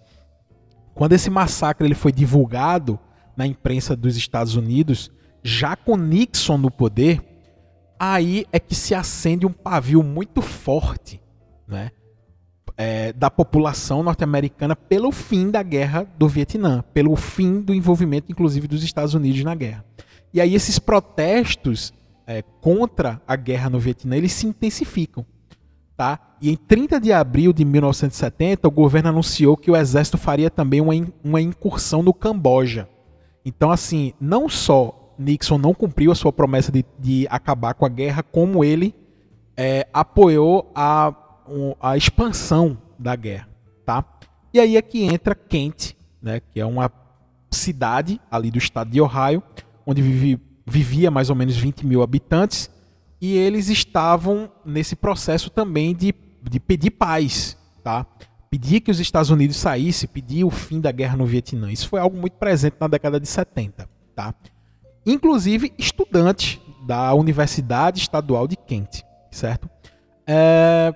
Quando 0.95 1.15
esse 1.15 1.31
massacre 1.31 1.87
ele 1.87 1.95
foi 1.95 2.13
divulgado 2.13 2.99
na 3.35 3.47
imprensa 3.47 3.97
dos 3.97 4.19
Estados 4.19 4.57
Unidos, 4.57 5.11
já 5.43 5.75
com 5.77 5.97
Nixon 5.97 6.59
no 6.59 6.71
poder, 6.71 7.23
aí 7.99 8.45
é 8.53 8.61
que 8.61 8.75
se 8.75 8.95
acende 8.95 9.47
um 9.47 9.53
pavio 9.53 10.03
muito 10.03 10.43
forte 10.43 11.23
né, 11.67 11.91
é, 12.83 13.13
da 13.13 13.31
população 13.31 14.03
norte-americana 14.03 14.75
pelo 14.75 15.13
fim 15.13 15.51
da 15.51 15.63
guerra 15.63 16.11
do 16.17 16.27
Vietnã, 16.27 16.83
pelo 16.95 17.15
fim 17.15 17.61
do 17.61 17.75
envolvimento, 17.75 18.33
inclusive, 18.33 18.67
dos 18.67 18.83
Estados 18.83 19.13
Unidos 19.13 19.45
na 19.45 19.55
guerra. 19.55 19.85
E 20.33 20.41
aí 20.41 20.55
esses 20.55 20.79
protestos 20.79 21.93
é, 22.27 22.41
contra 22.41 23.21
a 23.29 23.37
guerra 23.37 23.69
no 23.69 23.79
Vietnã 23.79 24.17
eles 24.17 24.33
se 24.33 24.47
intensificam. 24.47 25.27
Tá? 25.95 26.19
E 26.41 26.51
em 26.51 26.57
30 26.57 26.99
de 26.99 27.13
abril 27.13 27.53
de 27.53 27.67
1970, 27.67 28.67
o 28.67 28.71
governo 28.71 29.11
anunciou 29.11 29.59
que 29.59 29.71
o 29.71 29.77
exército 29.77 30.17
faria 30.17 30.49
também 30.49 30.81
uma, 30.81 30.95
uma 31.23 31.43
incursão 31.43 32.03
no 32.03 32.15
Camboja. 32.15 32.89
Então, 33.45 33.71
assim, 33.71 34.15
não 34.19 34.49
só 34.49 35.15
Nixon 35.19 35.59
não 35.59 35.75
cumpriu 35.75 36.13
a 36.13 36.15
sua 36.15 36.33
promessa 36.33 36.73
de, 36.73 36.83
de 36.99 37.27
acabar 37.29 37.75
com 37.75 37.85
a 37.85 37.91
guerra, 37.91 38.23
como 38.23 38.65
ele 38.65 38.95
é, 39.55 39.87
apoiou 39.93 40.73
a, 40.75 41.15
a 41.81 41.97
expansão 41.97 42.79
da 42.99 43.17
guerra, 43.17 43.49
tá? 43.85 44.05
E 44.53 44.59
aí 44.59 44.77
é 44.77 44.83
que 44.83 45.03
entra 45.03 45.35
Kent, 45.35 45.95
né, 46.23 46.41
que 46.41 46.61
é 46.61 46.67
uma 46.67 46.91
cidade 47.51 48.21
ali 48.31 48.51
do 48.51 48.59
estado 48.59 48.91
de 48.91 49.01
Ohio, 49.01 49.43
onde 49.87 50.03
vive, 50.03 50.41
vivia 50.67 51.11
mais 51.11 51.31
ou 51.31 51.37
menos 51.37 51.57
20 51.57 51.87
mil 51.87 52.03
habitantes, 52.03 52.71
e 53.21 53.37
eles 53.37 53.69
estavam 53.69 54.51
nesse 54.65 54.97
processo 54.97 55.51
também 55.51 55.95
de, 55.95 56.15
de 56.43 56.59
pedir 56.59 56.91
paz, 56.91 57.57
tá? 57.83 58.07
Pedir 58.51 58.81
que 58.81 58.91
os 58.91 58.99
Estados 58.99 59.31
Unidos 59.31 59.57
saíssem, 59.57 60.09
pedir 60.09 60.45
o 60.45 60.51
fim 60.51 60.81
da 60.81 60.91
guerra 60.91 61.17
no 61.17 61.27
Vietnã. 61.27 61.71
Isso 61.71 61.89
foi 61.89 62.01
algo 62.01 62.17
muito 62.17 62.35
presente 62.35 62.77
na 62.81 62.89
década 62.89 63.21
de 63.21 63.29
70, 63.29 63.89
tá? 64.17 64.35
Inclusive 65.05 65.73
estudantes 65.79 66.61
da 66.87 67.13
Universidade 67.15 68.01
Estadual 68.01 68.49
de 68.49 68.57
Kent, 68.57 69.03
certo? 69.31 69.69
É, 70.27 70.95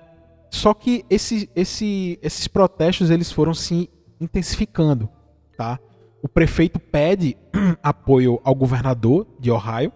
só 0.55 0.73
que 0.73 1.05
esse, 1.09 1.49
esse, 1.53 2.17
esses 2.21 2.47
protestos 2.47 3.09
eles 3.09 3.29
foram 3.29 3.53
se 3.53 3.89
intensificando, 4.21 5.09
tá? 5.57 5.77
O 6.23 6.29
prefeito 6.29 6.79
pede 6.79 7.37
apoio 7.83 8.39
ao 8.41 8.55
governador 8.55 9.27
de 9.37 9.51
Ohio 9.51 9.91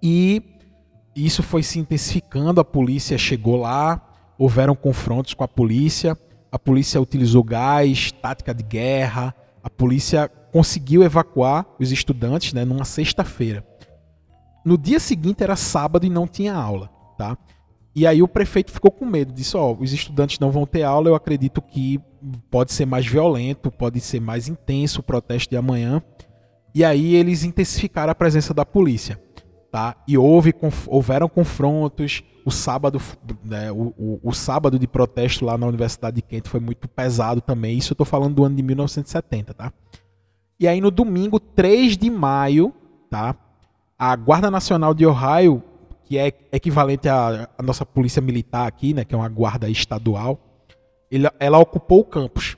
e 0.00 0.42
isso 1.14 1.42
foi 1.42 1.64
se 1.64 1.80
intensificando. 1.80 2.60
A 2.60 2.64
polícia 2.64 3.18
chegou 3.18 3.56
lá, 3.56 4.00
houveram 4.38 4.76
confrontos 4.76 5.34
com 5.34 5.42
a 5.42 5.48
polícia. 5.48 6.16
A 6.52 6.58
polícia 6.58 7.00
utilizou 7.00 7.42
gás, 7.42 8.12
tática 8.12 8.54
de 8.54 8.62
guerra. 8.62 9.34
A 9.60 9.68
polícia 9.68 10.28
conseguiu 10.52 11.02
evacuar 11.02 11.66
os 11.80 11.90
estudantes, 11.90 12.52
né, 12.52 12.64
numa 12.64 12.84
sexta-feira. 12.84 13.66
No 14.64 14.78
dia 14.78 15.00
seguinte 15.00 15.42
era 15.42 15.56
sábado 15.56 16.06
e 16.06 16.08
não 16.08 16.28
tinha 16.28 16.54
aula, 16.54 16.88
tá? 17.18 17.36
E 17.98 18.06
aí 18.06 18.22
o 18.22 18.28
prefeito 18.28 18.70
ficou 18.70 18.92
com 18.92 19.04
medo, 19.04 19.32
disse: 19.32 19.56
Ó, 19.56 19.72
oh, 19.72 19.82
os 19.82 19.92
estudantes 19.92 20.38
não 20.38 20.52
vão 20.52 20.64
ter 20.64 20.84
aula, 20.84 21.08
eu 21.08 21.16
acredito 21.16 21.60
que 21.60 22.00
pode 22.48 22.72
ser 22.72 22.86
mais 22.86 23.04
violento, 23.04 23.72
pode 23.72 23.98
ser 23.98 24.20
mais 24.20 24.46
intenso 24.46 25.00
o 25.00 25.02
protesto 25.02 25.50
de 25.50 25.56
amanhã. 25.56 26.00
E 26.72 26.84
aí 26.84 27.16
eles 27.16 27.42
intensificaram 27.42 28.12
a 28.12 28.14
presença 28.14 28.54
da 28.54 28.64
polícia. 28.64 29.20
Tá? 29.68 29.96
E 30.06 30.16
houve, 30.16 30.54
houveram 30.86 31.28
confrontos. 31.28 32.22
O 32.44 32.52
sábado, 32.52 33.02
né, 33.44 33.72
o, 33.72 33.92
o, 33.98 34.20
o, 34.22 34.32
sábado 34.32 34.78
de 34.78 34.86
protesto 34.86 35.44
lá 35.44 35.58
na 35.58 35.66
Universidade 35.66 36.16
de 36.16 36.22
Kent 36.22 36.46
foi 36.46 36.60
muito 36.60 36.86
pesado 36.86 37.40
também. 37.40 37.76
Isso 37.76 37.92
eu 37.92 37.94
estou 37.94 38.06
falando 38.06 38.36
do 38.36 38.44
ano 38.44 38.54
de 38.54 38.62
1970, 38.62 39.54
tá? 39.54 39.72
E 40.58 40.68
aí 40.68 40.80
no 40.80 40.92
domingo, 40.92 41.40
3 41.40 41.98
de 41.98 42.08
maio, 42.08 42.72
tá? 43.10 43.34
A 43.98 44.14
Guarda 44.14 44.52
Nacional 44.52 44.94
de 44.94 45.04
Ohio 45.04 45.64
que 46.08 46.16
é 46.16 46.32
equivalente 46.50 47.06
à, 47.06 47.50
à, 47.58 47.62
nossa 47.62 47.84
polícia 47.84 48.22
militar 48.22 48.66
aqui, 48.66 48.94
né, 48.94 49.04
que 49.04 49.14
é 49.14 49.18
uma 49.18 49.28
guarda 49.28 49.68
estadual, 49.68 50.40
ele, 51.10 51.28
ela 51.38 51.58
ocupou 51.58 52.00
o 52.00 52.04
campus. 52.04 52.56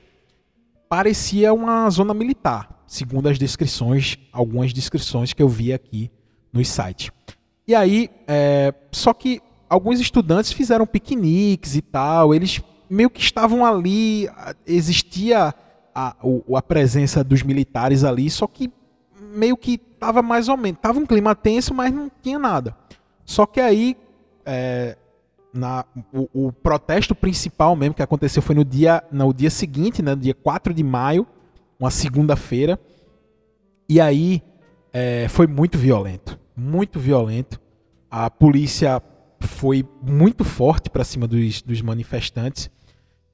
Parecia 0.87 1.53
uma 1.53 1.89
zona 1.89 2.13
militar, 2.13 2.81
segundo 2.87 3.27
as 3.27 3.37
descrições, 3.37 4.17
algumas 4.31 4.71
descrições 4.71 5.33
que 5.33 5.43
eu 5.43 5.49
vi 5.49 5.73
aqui 5.73 6.09
nos 6.53 6.69
sites. 6.69 7.11
E 7.67 7.75
aí, 7.75 8.09
é, 8.25 8.73
só 8.89 9.13
que 9.13 9.41
alguns 9.69 9.99
estudantes 9.99 10.53
fizeram 10.53 10.87
piqueniques 10.87 11.75
e 11.75 11.81
tal, 11.81 12.33
eles 12.33 12.61
meio 12.89 13.09
que 13.09 13.19
estavam 13.19 13.65
ali, 13.65 14.29
existia 14.65 15.53
a, 15.93 16.15
a 16.55 16.61
presença 16.61 17.21
dos 17.21 17.43
militares 17.43 18.05
ali, 18.05 18.29
só 18.29 18.47
que 18.47 18.71
meio 19.19 19.57
que 19.57 19.73
estava 19.93 20.21
mais 20.21 20.47
ou 20.47 20.55
menos, 20.55 20.77
estava 20.77 20.99
um 20.99 21.05
clima 21.05 21.35
tenso, 21.35 21.73
mas 21.73 21.93
não 21.93 22.09
tinha 22.21 22.39
nada. 22.39 22.80
Só 23.31 23.45
que 23.45 23.61
aí, 23.61 23.95
é, 24.45 24.97
na, 25.53 25.85
o, 26.11 26.47
o, 26.47 26.51
protesto 26.51 27.15
principal 27.15 27.77
mesmo 27.77 27.95
que 27.95 28.03
aconteceu 28.03 28.41
foi 28.41 28.53
no 28.53 28.65
dia, 28.65 29.01
no 29.09 29.33
dia 29.33 29.49
seguinte, 29.49 30.01
né, 30.01 30.13
no 30.13 30.21
dia 30.21 30.33
4 30.33 30.73
de 30.73 30.83
maio, 30.83 31.25
uma 31.79 31.89
segunda-feira. 31.89 32.77
E 33.87 34.01
aí 34.01 34.43
é, 34.91 35.27
foi 35.29 35.47
muito 35.47 35.77
violento. 35.77 36.37
Muito 36.57 36.99
violento. 36.99 37.57
A 38.09 38.29
polícia 38.29 39.01
foi 39.39 39.87
muito 40.03 40.43
forte 40.43 40.89
para 40.89 41.05
cima 41.05 41.25
dos, 41.25 41.61
dos, 41.61 41.81
manifestantes. 41.81 42.69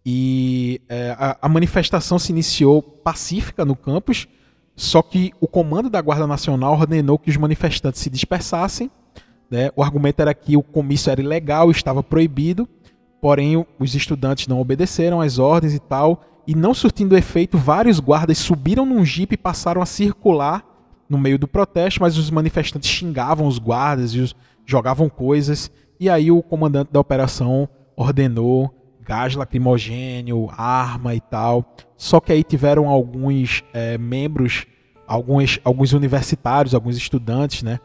E 0.06 0.80
é, 0.88 1.16
a, 1.18 1.40
a 1.42 1.50
manifestação 1.50 2.20
se 2.20 2.32
iniciou 2.32 2.84
pacífica 2.84 3.66
no 3.66 3.76
campus, 3.76 4.28
só 4.76 5.02
que 5.02 5.34
o 5.42 5.48
comando 5.48 5.90
da 5.90 6.00
Guarda 6.00 6.28
Nacional 6.28 6.74
ordenou 6.74 7.18
que 7.18 7.32
os 7.32 7.38
manifestantes 7.38 8.00
se 8.00 8.12
dispersassem 8.12 8.92
né? 9.50 9.70
O 9.76 9.84
argumento 9.84 10.22
era 10.22 10.34
que 10.34 10.58
o 10.58 10.64
comício 10.64 11.12
era 11.12 11.22
ilegal, 11.22 11.72
estava 11.72 12.04
proibido, 12.04 12.68
porém 13.22 13.66
os 13.80 13.96
estudantes 13.96 14.48
não 14.48 14.60
obedeceram 14.60 15.22
às 15.22 15.40
ordens 15.40 15.74
e 15.74 15.80
tal, 15.80 16.24
e 16.46 16.56
não 16.56 16.74
surtindo 16.74 17.18
efeito, 17.18 17.58
vários 17.58 18.00
guardas 18.00 18.38
subiram 18.38 18.86
num 18.86 19.04
jipe 19.04 19.34
e 19.34 19.38
passaram 19.38 19.82
a 19.82 19.86
circular 19.86 20.66
no 21.10 21.18
meio 21.18 21.38
do 21.38 21.48
protesto, 21.48 22.02
mas 22.02 22.18
os 22.18 22.30
manifestantes 22.30 22.90
xingavam 22.90 23.48
os 23.48 23.60
guardas 23.60 24.14
e 24.14 24.20
os, 24.20 24.36
jogavam 24.66 25.10
coisas, 25.10 25.72
e 26.00 26.10
aí 26.10 26.30
o 26.30 26.44
comandante 26.44 26.92
da 26.92 27.00
operação 27.00 27.68
ordenou 27.96 28.74
gás 29.02 29.34
lacrimogênio, 29.34 30.50
arma 30.52 31.16
e 31.16 31.22
tal. 31.22 31.66
Só 31.96 32.20
que 32.20 32.34
aí 32.34 32.44
tiveram 32.44 32.90
alguns 32.90 33.64
é, 33.74 33.98
membros, 33.98 34.68
alguns, 35.08 35.60
alguns 35.64 35.94
universitários, 35.94 36.76
alguns 36.76 36.98
estudantes, 36.98 37.64
né, 37.64 37.80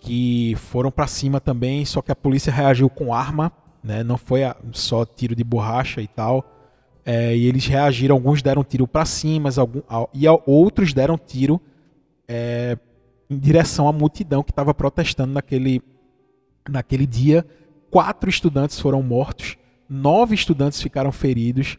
que 0.00 0.54
foram 0.56 0.90
para 0.90 1.06
cima 1.06 1.40
também, 1.40 1.84
só 1.84 2.00
que 2.00 2.10
a 2.10 2.16
polícia 2.16 2.50
reagiu 2.50 2.88
com 2.88 3.12
arma, 3.12 3.52
né? 3.84 4.02
Não 4.02 4.16
foi 4.16 4.40
só 4.72 5.04
tiro 5.04 5.36
de 5.36 5.44
borracha 5.44 6.00
e 6.00 6.08
tal. 6.08 6.56
É, 7.04 7.36
e 7.36 7.46
eles 7.46 7.66
reagiram, 7.66 8.14
alguns 8.14 8.42
deram 8.42 8.64
tiro 8.64 8.86
para 8.86 9.04
cima, 9.04 9.50
algum, 9.56 9.80
e 10.12 10.26
outros 10.46 10.92
deram 10.92 11.18
tiro 11.18 11.60
é, 12.26 12.78
em 13.28 13.38
direção 13.38 13.88
à 13.88 13.92
multidão 13.92 14.42
que 14.42 14.50
estava 14.50 14.72
protestando 14.72 15.32
naquele, 15.32 15.82
naquele 16.68 17.06
dia. 17.06 17.46
Quatro 17.90 18.30
estudantes 18.30 18.80
foram 18.80 19.02
mortos, 19.02 19.56
nove 19.88 20.34
estudantes 20.34 20.80
ficaram 20.80 21.12
feridos 21.12 21.78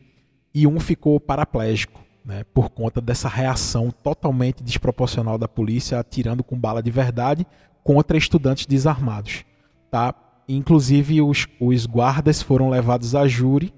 e 0.54 0.68
um 0.68 0.80
ficou 0.80 1.20
paraplégico. 1.20 2.02
Né, 2.24 2.44
por 2.54 2.70
conta 2.70 3.02
dessa 3.02 3.28
reação 3.28 3.90
totalmente 3.90 4.62
desproporcional 4.62 5.40
da 5.40 5.48
polícia 5.48 5.98
atirando 5.98 6.44
com 6.44 6.56
bala 6.56 6.80
de 6.84 6.92
verdade 6.92 7.48
contra 7.84 8.18
estudantes 8.18 8.66
desarmados. 8.66 9.44
Tá? 9.90 10.14
Inclusive, 10.48 11.22
os, 11.22 11.48
os 11.60 11.86
guardas 11.86 12.42
foram 12.42 12.70
levados 12.70 13.16
a 13.16 13.28
júri. 13.28 13.74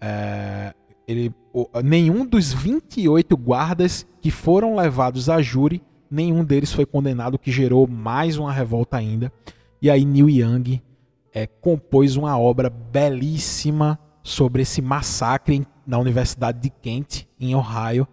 É, 0.00 0.74
ele, 1.06 1.32
o, 1.52 1.68
nenhum 1.82 2.26
dos 2.26 2.52
28 2.52 3.36
guardas 3.36 4.06
que 4.20 4.30
foram 4.30 4.76
levados 4.76 5.28
a 5.28 5.40
júri, 5.40 5.82
nenhum 6.10 6.44
deles 6.44 6.72
foi 6.72 6.84
condenado, 6.84 7.34
o 7.34 7.38
que 7.38 7.50
gerou 7.50 7.86
mais 7.86 8.38
uma 8.38 8.52
revolta 8.52 8.96
ainda. 8.96 9.32
E 9.80 9.90
aí 9.90 10.04
Neil 10.04 10.28
Young 10.28 10.82
é, 11.32 11.46
compôs 11.46 12.16
uma 12.16 12.38
obra 12.38 12.70
belíssima 12.70 13.98
sobre 14.22 14.62
esse 14.62 14.82
massacre 14.82 15.66
na 15.86 15.98
Universidade 15.98 16.60
de 16.60 16.70
Kent, 16.70 17.28
em 17.38 17.54
Ohio, 17.54 18.08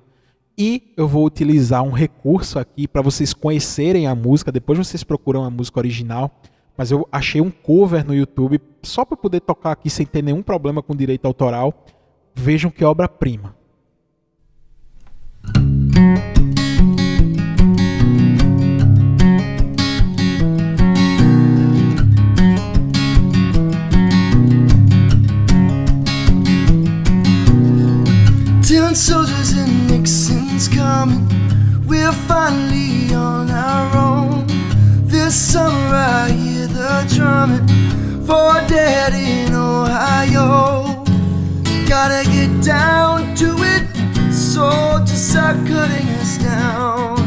e 0.58 0.94
eu 0.96 1.08
vou 1.08 1.26
utilizar 1.26 1.84
um 1.84 1.92
recurso 1.92 2.60
aqui 2.60 2.88
para 2.88 3.02
vocês 3.02 3.34
conhecerem 3.34 4.08
a 4.08 4.16
música. 4.16 4.52
Depois 4.52 4.78
vocês 4.78 5.04
procuram 5.04 5.44
a 5.44 5.50
música 5.50 5.80
original. 5.80 6.32
Mas 6.76 6.90
eu 6.90 7.08
achei 7.12 7.40
um 7.40 7.52
cover 7.52 8.06
no 8.06 8.16
YouTube 8.16 8.60
só 8.82 9.06
para 9.06 9.16
poder 9.16 9.42
tocar 9.42 9.72
aqui 9.72 9.90
sem 9.90 10.06
ter 10.06 10.24
nenhum 10.24 10.42
problema 10.42 10.82
com 10.82 10.96
direito 10.96 11.26
autoral. 11.26 11.86
Vejam 12.36 12.72
que 12.72 12.84
obra-prima. 12.84 13.56
Nixon's 28.94 29.43
coming. 31.04 31.28
We're 31.86 32.14
finally 32.32 33.14
on 33.14 33.50
our 33.52 33.98
own. 33.98 34.48
This 35.06 35.36
summer 35.36 35.96
I 35.96 36.30
hear 36.32 36.68
the 36.68 37.06
drumming 37.14 37.68
for 38.26 38.54
dead 38.68 39.14
in 39.14 39.54
Ohio. 39.54 41.04
Gotta 41.88 42.24
get 42.32 42.52
down 42.64 43.36
to 43.36 43.50
it. 43.74 43.84
Soldiers 44.34 45.36
are 45.36 45.56
cutting 45.68 46.08
us 46.22 46.38
down. 46.38 47.23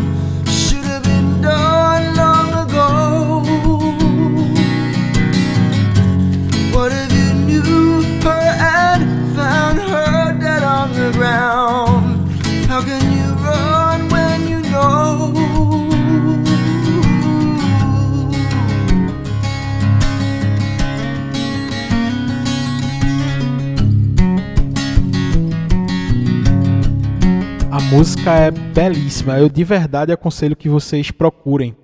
Música 27.80 28.32
é 28.32 28.50
belíssima. 28.50 29.38
Eu 29.38 29.48
de 29.48 29.64
verdade 29.64 30.12
aconselho 30.12 30.56
que 30.56 30.68
vocês 30.68 31.10
procurem 31.10 31.76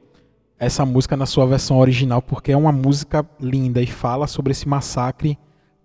essa 0.58 0.86
música 0.86 1.16
na 1.16 1.26
sua 1.26 1.46
versão 1.46 1.78
original, 1.78 2.22
porque 2.22 2.52
é 2.52 2.56
uma 2.56 2.72
música 2.72 3.26
linda 3.40 3.82
e 3.82 3.86
fala 3.86 4.26
sobre 4.26 4.52
esse 4.52 4.68
massacre 4.68 5.36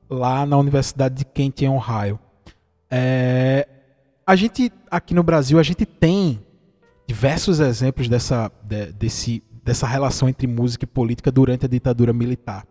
lá 0.10 0.46
na 0.46 0.58
Universidade 0.58 1.16
de 1.16 1.26
Kent, 1.26 1.64
em 1.64 1.70
Ohio. 1.70 2.20
É, 2.90 3.68
a 4.26 4.36
gente, 4.36 4.72
aqui 4.90 5.14
no 5.14 5.24
Brasil, 5.24 5.60
a 5.60 5.64
gente 5.64 5.86
tem 5.86 6.40
diversos 7.08 7.60
exemplos 7.60 8.08
dessa, 8.08 8.52
de, 8.64 8.92
desse, 8.94 9.44
dessa 9.64 9.88
relação 9.88 10.30
entre 10.30 10.46
música 10.46 10.86
e 10.86 10.88
política 10.88 11.32
durante 11.32 11.66
a 11.66 11.70
ditadura 11.70 12.14
militar. 12.14 12.66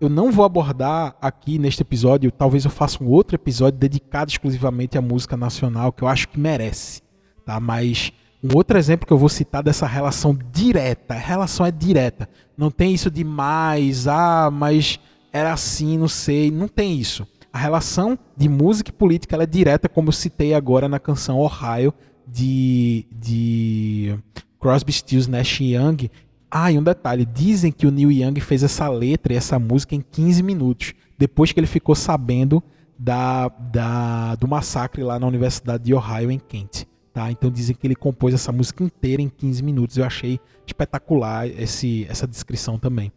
Eu 0.00 0.08
não 0.08 0.30
vou 0.30 0.44
abordar 0.44 1.16
aqui 1.20 1.58
neste 1.58 1.82
episódio, 1.82 2.30
talvez 2.30 2.64
eu 2.64 2.70
faça 2.70 3.02
um 3.02 3.08
outro 3.08 3.34
episódio 3.34 3.80
dedicado 3.80 4.30
exclusivamente 4.30 4.96
à 4.96 5.02
música 5.02 5.36
nacional, 5.36 5.92
que 5.92 6.04
eu 6.04 6.08
acho 6.08 6.28
que 6.28 6.38
merece, 6.38 7.02
tá? 7.44 7.58
Mas 7.58 8.12
um 8.42 8.56
outro 8.56 8.78
exemplo 8.78 9.04
que 9.04 9.12
eu 9.12 9.18
vou 9.18 9.28
citar 9.28 9.60
dessa 9.60 9.86
relação 9.86 10.38
direta, 10.52 11.14
a 11.14 11.18
relação 11.18 11.66
é 11.66 11.72
direta. 11.72 12.28
Não 12.56 12.70
tem 12.70 12.94
isso 12.94 13.10
de 13.10 13.24
mais, 13.24 14.06
ah, 14.06 14.48
mas 14.52 15.00
era 15.32 15.52
assim, 15.52 15.98
não 15.98 16.06
sei, 16.06 16.48
não 16.48 16.68
tem 16.68 16.96
isso. 16.96 17.26
A 17.52 17.58
relação 17.58 18.16
de 18.36 18.48
música 18.48 18.90
e 18.90 18.92
política 18.92 19.42
é 19.42 19.46
direta, 19.46 19.88
como 19.88 20.10
eu 20.10 20.12
citei 20.12 20.54
agora 20.54 20.88
na 20.88 21.00
canção 21.00 21.40
Ohio 21.40 21.92
de, 22.24 23.04
de 23.10 24.16
Crosby, 24.60 24.92
Stills, 24.92 25.28
Nash 25.28 25.60
Young. 25.60 26.08
Ah, 26.50 26.72
e 26.72 26.78
um 26.78 26.82
detalhe, 26.82 27.26
dizem 27.26 27.70
que 27.70 27.86
o 27.86 27.90
Neil 27.90 28.10
Young 28.10 28.40
fez 28.40 28.62
essa 28.62 28.88
letra 28.88 29.32
e 29.32 29.36
essa 29.36 29.58
música 29.58 29.94
em 29.94 30.00
15 30.00 30.42
minutos, 30.42 30.94
depois 31.18 31.52
que 31.52 31.60
ele 31.60 31.66
ficou 31.66 31.94
sabendo 31.94 32.62
da, 32.98 33.48
da, 33.48 34.34
do 34.34 34.48
massacre 34.48 35.02
lá 35.02 35.18
na 35.18 35.26
Universidade 35.26 35.84
de 35.84 35.94
Ohio, 35.94 36.30
em 36.30 36.38
Kent. 36.38 36.86
Tá? 37.12 37.30
Então 37.30 37.50
dizem 37.50 37.74
que 37.74 37.86
ele 37.86 37.94
compôs 37.94 38.34
essa 38.34 38.50
música 38.52 38.82
inteira 38.82 39.20
em 39.20 39.28
15 39.28 39.62
minutos. 39.62 39.96
Eu 39.96 40.04
achei 40.04 40.40
espetacular 40.66 41.46
esse, 41.46 42.06
essa 42.08 42.26
descrição 42.26 42.78
também. 42.78 43.12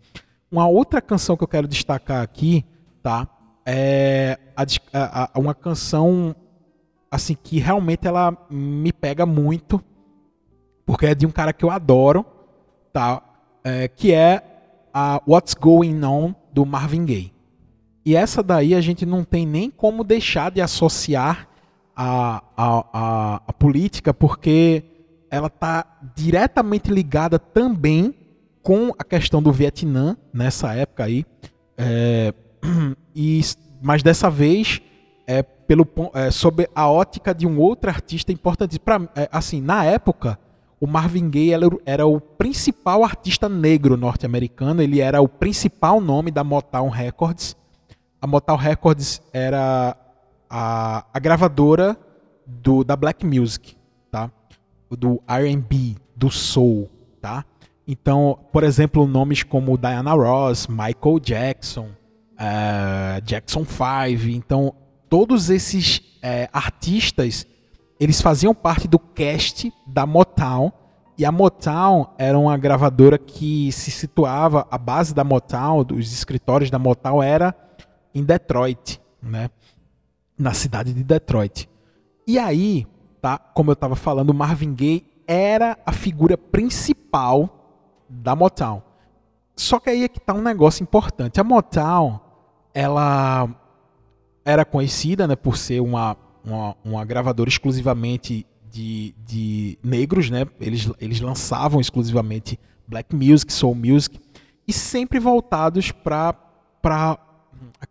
Uma 0.52 0.68
outra 0.68 1.02
canção 1.02 1.38
que 1.38 1.44
eu 1.44 1.48
quero 1.48 1.68
destacar 1.68 2.22
aqui, 2.22 2.66
tá? 3.02 3.28
É 3.66 4.40
a, 4.92 5.32
a, 5.36 5.40
uma 5.40 5.54
canção 5.54 6.36
assim 7.10 7.36
que 7.36 7.60
realmente 7.60 8.08
ela 8.08 8.36
me 8.50 8.92
pega 8.92 9.26
muito, 9.26 9.84
porque 10.86 11.06
é 11.06 11.16
de 11.16 11.26
um 11.26 11.32
cara 11.32 11.54
que 11.54 11.64
eu 11.64 11.70
adoro, 11.70 12.26
tá? 12.92 13.22
É, 13.64 13.88
que 13.88 14.12
é 14.14 14.44
a 14.94 15.22
What's 15.28 15.54
Going 15.54 16.04
On 16.04 16.34
do 16.54 16.66
Marvin 16.66 17.06
Gaye. 17.06 17.34
E 18.06 18.16
essa 18.16 18.42
daí 18.42 18.74
a 18.74 18.82
gente 18.82 19.06
não 19.06 19.24
tem 19.24 19.46
nem 19.46 19.70
como 19.70 20.04
deixar 20.04 20.52
de 20.52 20.62
associar 20.62 21.48
a, 21.96 22.44
a, 22.58 22.86
a, 22.94 23.42
a 23.48 23.54
política 23.54 24.14
porque 24.14 24.84
ela 25.30 25.48
está 25.48 25.86
diretamente 26.16 26.92
ligada 26.92 27.38
também 27.38 28.14
com 28.64 28.92
a 28.98 29.04
questão 29.04 29.42
do 29.42 29.52
Vietnã 29.52 30.18
nessa 30.34 30.74
época 30.74 31.06
aí. 31.06 31.26
É, 31.78 32.34
e, 33.16 33.42
mas 33.82 34.04
dessa 34.04 34.30
vez 34.30 34.82
é 35.28 35.42
pelo 35.42 35.88
é, 36.14 36.30
sob 36.32 36.68
a 36.76 36.90
ótica 36.90 37.34
de 37.34 37.48
um 37.48 37.58
outro 37.60 37.90
artista 37.90 38.32
importante. 38.32 38.78
Pra, 38.80 39.02
é, 39.16 39.30
assim, 39.32 39.62
na 39.62 39.86
época, 39.86 40.38
o 40.82 40.88
Marvin 40.88 41.30
Gaye 41.30 41.52
era, 41.86 42.08
o 42.08 42.20
principal 42.20 43.04
artista 43.04 43.48
negro 43.48 43.96
norte-americano. 43.96 44.82
Ele 44.82 45.00
era 45.00 45.22
o 45.22 45.30
principal 45.30 46.02
nome 46.02 46.32
da 46.32 46.44
Motown 46.44 46.90
Records. 46.90 47.56
A 48.20 48.26
Motown 48.26 48.56
Records 48.56 49.22
era 49.32 49.96
a, 50.50 51.06
a 51.14 51.20
gravadora 51.20 51.96
do, 52.48 52.84
da 52.84 52.96
Black 52.96 53.24
Music, 53.24 53.78
tá? 54.10 54.32
Do 54.90 55.22
R&B, 55.28 55.98
do 56.16 56.32
soul, 56.32 56.90
tá? 57.22 57.46
Então, 57.88 58.40
por 58.52 58.64
exemplo, 58.64 59.06
nomes 59.06 59.44
como 59.44 59.78
Diana 59.78 60.14
Ross, 60.14 60.66
Michael 60.66 61.20
Jackson, 61.22 61.90
uh, 62.34 63.22
Jackson 63.24 63.64
5, 63.66 64.30
então 64.30 64.74
todos 65.08 65.52
esses 65.52 65.98
uh, 65.98 66.50
artistas 66.52 67.46
eles 68.02 68.20
faziam 68.20 68.52
parte 68.56 68.88
do 68.88 68.98
cast 68.98 69.72
da 69.86 70.08
Motown 70.08 70.72
e 71.16 71.24
a 71.24 71.32
Motown 71.32 72.08
era 72.18 72.36
uma 72.36 72.58
gravadora 72.58 73.16
que 73.16 73.72
se 73.72 73.92
situava 73.92 74.68
a 74.72 74.78
base 74.80 75.14
da 75.14 75.24
Motown, 75.24 75.84
dos 75.84 76.12
escritórios 76.12 76.72
da 76.72 76.80
Motown 76.80 77.22
era 77.22 77.56
em 78.12 78.24
Detroit, 78.24 79.00
né? 79.22 79.52
na 80.36 80.52
cidade 80.52 80.96
de 80.96 81.04
Detroit. 81.04 81.70
E 82.26 82.40
aí, 82.40 82.88
tá, 83.22 83.38
como 83.38 83.70
eu 83.70 83.74
estava 83.74 83.96
falando, 83.96 84.34
Marvin 84.34 84.74
Gaye 84.74 85.06
era 85.28 85.78
a 85.86 85.92
figura 85.92 86.36
principal 86.36 88.04
da 88.10 88.36
Motown. 88.36 88.82
Só 89.56 89.80
que 89.80 89.92
aí 89.92 90.06
é 90.06 90.08
que 90.08 90.20
tá 90.20 90.34
um 90.34 90.42
negócio 90.42 90.82
importante. 90.82 91.40
A 91.40 91.44
Motown, 91.44 92.20
ela 92.74 93.48
era 94.44 94.66
conhecida 94.66 95.28
né, 95.28 95.36
por 95.36 95.56
ser 95.56 95.82
uma, 95.82 96.18
uma, 96.44 96.76
uma 96.84 97.06
gravadora 97.06 97.50
exclusivamente 97.50 98.46
de, 98.72 99.14
de 99.26 99.78
negros, 99.84 100.30
né? 100.30 100.46
Eles, 100.60 100.90
eles 101.00 101.20
lançavam 101.20 101.82
exclusivamente 101.82 102.60
black 102.88 103.16
music, 103.16 103.52
soul 103.52 103.76
music, 103.76 104.20
e 104.68 104.74
sempre 104.74 105.20
voltados 105.20 105.92
para 105.92 106.36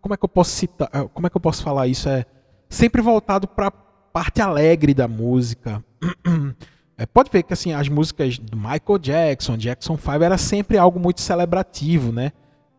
como 0.00 0.14
é 0.14 0.16
que 0.16 0.24
eu 0.24 0.28
posso 0.28 0.50
citar, 0.50 0.88
como 1.12 1.26
é 1.26 1.30
que 1.30 1.36
eu 1.36 1.40
posso 1.40 1.62
falar 1.62 1.86
isso 1.86 2.08
é 2.08 2.24
sempre 2.68 3.02
voltado 3.02 3.46
para 3.46 3.70
parte 3.70 4.40
alegre 4.40 4.94
da 4.94 5.08
música. 5.08 5.84
É, 7.00 7.06
pode 7.06 7.30
ver 7.30 7.42
que 7.44 7.54
assim 7.54 7.72
as 7.72 7.88
músicas 7.88 8.38
do 8.38 8.58
Michael 8.58 8.98
Jackson, 9.00 9.56
Jackson 9.56 9.96
5 9.96 10.22
era 10.22 10.36
sempre 10.36 10.76
algo 10.76 11.00
muito 11.00 11.22
celebrativo, 11.22 12.12
né? 12.12 12.30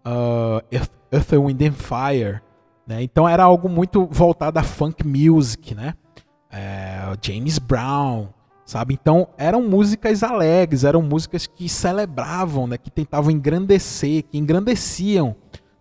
Uh, 0.06 0.64
Earth, 0.72 0.92
Earth, 1.12 1.32
Wind 1.32 1.60
and 1.64 1.74
Fire, 1.74 2.40
né? 2.92 3.02
Então 3.02 3.28
era 3.28 3.44
algo 3.44 3.70
muito 3.70 4.06
voltado 4.12 4.60
a 4.60 4.64
funk 4.64 5.08
music, 5.08 5.74
né? 5.74 5.94
É, 6.52 7.00
James 7.22 7.58
Brown, 7.58 8.28
sabe? 8.66 8.94
Então 8.94 9.30
eram 9.38 9.62
músicas 9.62 10.24
alegres, 10.24 10.84
eram 10.84 11.02
músicas 11.02 11.48
que 11.48 11.70
celebravam, 11.70 12.68
né? 12.68 12.78
Que 12.78 12.92
tentavam 12.92 13.32
engrandecer, 13.32 14.24
que 14.24 14.38
engrandeciam 14.38 15.38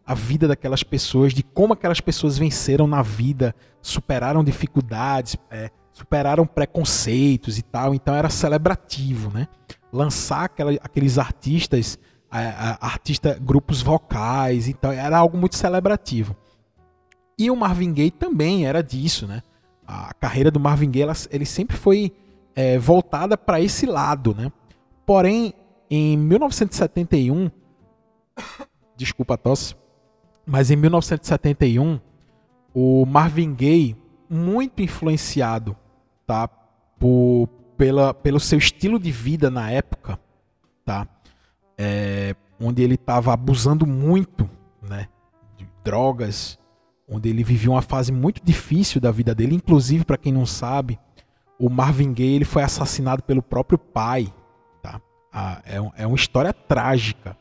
a 0.06 0.14
vida 0.14 0.46
daquelas 0.46 0.84
pessoas, 0.84 1.34
de 1.34 1.42
como 1.42 1.72
aquelas 1.72 2.00
pessoas 2.00 2.38
venceram 2.38 2.86
na 2.86 3.02
vida, 3.02 3.54
superaram 3.82 4.44
dificuldades, 4.44 5.36
é, 5.50 5.68
superaram 5.92 6.46
preconceitos 6.46 7.58
e 7.58 7.62
tal. 7.62 7.92
Então 7.92 8.14
era 8.14 8.30
celebrativo, 8.30 9.30
né? 9.30 9.48
Lançar 9.92 10.44
aquela, 10.44 10.70
aqueles 10.74 11.18
artistas, 11.18 11.98
artista, 12.80 13.36
grupos 13.42 13.82
vocais, 13.82 14.68
então 14.68 14.92
era 14.92 15.18
algo 15.18 15.36
muito 15.36 15.56
celebrativo. 15.56 16.36
E 17.40 17.50
o 17.50 17.56
Marvin 17.56 17.94
Gaye 17.94 18.10
também 18.10 18.66
era 18.66 18.82
disso, 18.82 19.26
né? 19.26 19.42
A 19.86 20.12
carreira 20.12 20.50
do 20.50 20.60
Marvin 20.60 20.90
Gaye 20.90 21.04
ela, 21.04 21.14
ele 21.30 21.46
sempre 21.46 21.74
foi 21.74 22.12
é, 22.54 22.78
voltada 22.78 23.34
para 23.38 23.58
esse 23.58 23.86
lado, 23.86 24.34
né? 24.34 24.52
Porém, 25.06 25.54
em 25.90 26.18
1971, 26.18 27.50
desculpa 28.94 29.32
a 29.32 29.36
tosse, 29.38 29.74
mas 30.44 30.70
em 30.70 30.76
1971, 30.76 31.98
o 32.74 33.06
Marvin 33.06 33.54
Gaye, 33.54 33.96
muito 34.28 34.82
influenciado 34.82 35.74
tá, 36.26 36.46
por, 36.46 37.48
pela, 37.74 38.12
pelo 38.12 38.38
seu 38.38 38.58
estilo 38.58 38.98
de 38.98 39.10
vida 39.10 39.50
na 39.50 39.70
época, 39.70 40.20
tá, 40.84 41.08
é, 41.78 42.36
onde 42.60 42.82
ele 42.82 42.96
estava 42.96 43.32
abusando 43.32 43.86
muito 43.86 44.46
né, 44.82 45.08
de 45.56 45.66
drogas, 45.82 46.59
onde 47.10 47.28
ele 47.28 47.42
vivia 47.42 47.70
uma 47.70 47.82
fase 47.82 48.12
muito 48.12 48.40
difícil 48.44 49.00
da 49.00 49.10
vida 49.10 49.34
dele. 49.34 49.56
Inclusive, 49.56 50.04
para 50.04 50.16
quem 50.16 50.32
não 50.32 50.46
sabe, 50.46 50.98
o 51.58 51.68
Marvin 51.68 52.12
Gaye 52.12 52.36
ele 52.36 52.44
foi 52.44 52.62
assassinado 52.62 53.22
pelo 53.22 53.42
próprio 53.42 53.78
pai. 53.78 54.32
Tá? 54.80 55.00
Ah, 55.32 55.60
é, 55.66 56.02
é 56.02 56.06
uma 56.06 56.16
história 56.16 56.52
trágica. 56.52 57.36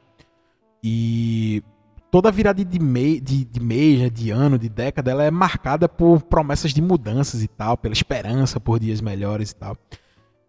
E 0.84 1.64
toda 2.10 2.32
virada 2.32 2.64
de, 2.66 2.80
mei, 2.80 3.20
de, 3.20 3.46
de 3.46 3.60
mês, 3.60 4.00
né, 4.00 4.10
de 4.10 4.32
ano, 4.32 4.58
de 4.58 4.70
década, 4.70 5.12
ela 5.12 5.24
é 5.24 5.30
marcada 5.30 5.88
por 5.88 6.22
promessas 6.24 6.74
de 6.74 6.82
mudanças 6.82 7.44
e 7.44 7.48
tal, 7.48 7.78
pela 7.78 7.94
esperança 7.94 8.60
por 8.60 8.80
dias 8.80 9.02
melhores 9.02 9.52
e 9.52 9.56
tal. 9.56 9.78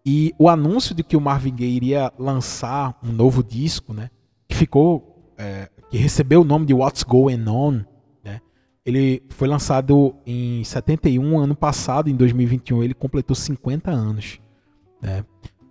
E 0.03 0.33
o 0.39 0.49
anúncio 0.49 0.95
de 0.95 1.03
que 1.03 1.15
o 1.15 1.21
Marvin 1.21 1.55
Gaye 1.55 1.75
iria 1.75 2.11
lançar 2.17 2.97
um 3.03 3.11
novo 3.11 3.43
disco, 3.43 3.93
né, 3.93 4.09
que 4.47 4.55
ficou, 4.55 5.31
é, 5.37 5.69
que 5.91 5.97
recebeu 5.97 6.41
o 6.41 6.45
nome 6.45 6.65
de 6.65 6.73
What's 6.73 7.03
Going 7.03 7.47
On, 7.47 7.83
ele 8.85 9.23
foi 9.29 9.47
lançado 9.47 10.15
em 10.25 10.63
71, 10.63 11.39
ano 11.39 11.55
passado, 11.55 12.09
em 12.09 12.15
2021, 12.15 12.83
ele 12.83 12.93
completou 12.93 13.35
50 13.35 13.91
anos, 13.91 14.39
né. 15.01 15.23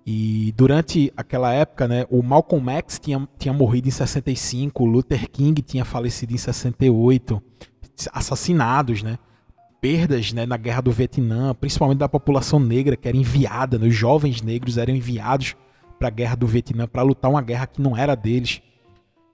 E 0.06 0.52
durante 0.56 1.12
aquela 1.16 1.52
época, 1.52 1.86
né, 1.86 2.04
o 2.10 2.22
Malcolm 2.22 2.68
X 2.72 2.98
tinha, 2.98 3.28
tinha 3.38 3.52
morrido 3.52 3.86
em 3.86 3.92
65, 3.92 4.82
o 4.82 4.86
Luther 4.86 5.30
King 5.30 5.62
tinha 5.62 5.84
falecido 5.84 6.32
em 6.32 6.38
68, 6.38 7.40
assassinados, 8.12 9.02
né? 9.02 9.18
perdas 9.80 10.32
né, 10.32 10.44
na 10.44 10.56
guerra 10.56 10.82
do 10.82 10.92
Vietnã, 10.92 11.54
principalmente 11.54 11.98
da 11.98 12.08
população 12.08 12.60
negra 12.60 12.96
que 12.96 13.08
era 13.08 13.16
enviada, 13.16 13.78
né, 13.78 13.86
os 13.86 13.94
jovens 13.94 14.42
negros 14.42 14.76
eram 14.76 14.94
enviados 14.94 15.56
para 15.98 16.08
a 16.08 16.10
guerra 16.10 16.34
do 16.34 16.46
Vietnã 16.46 16.86
para 16.86 17.02
lutar 17.02 17.30
uma 17.30 17.42
guerra 17.42 17.66
que 17.66 17.80
não 17.80 17.96
era 17.96 18.14
deles. 18.14 18.62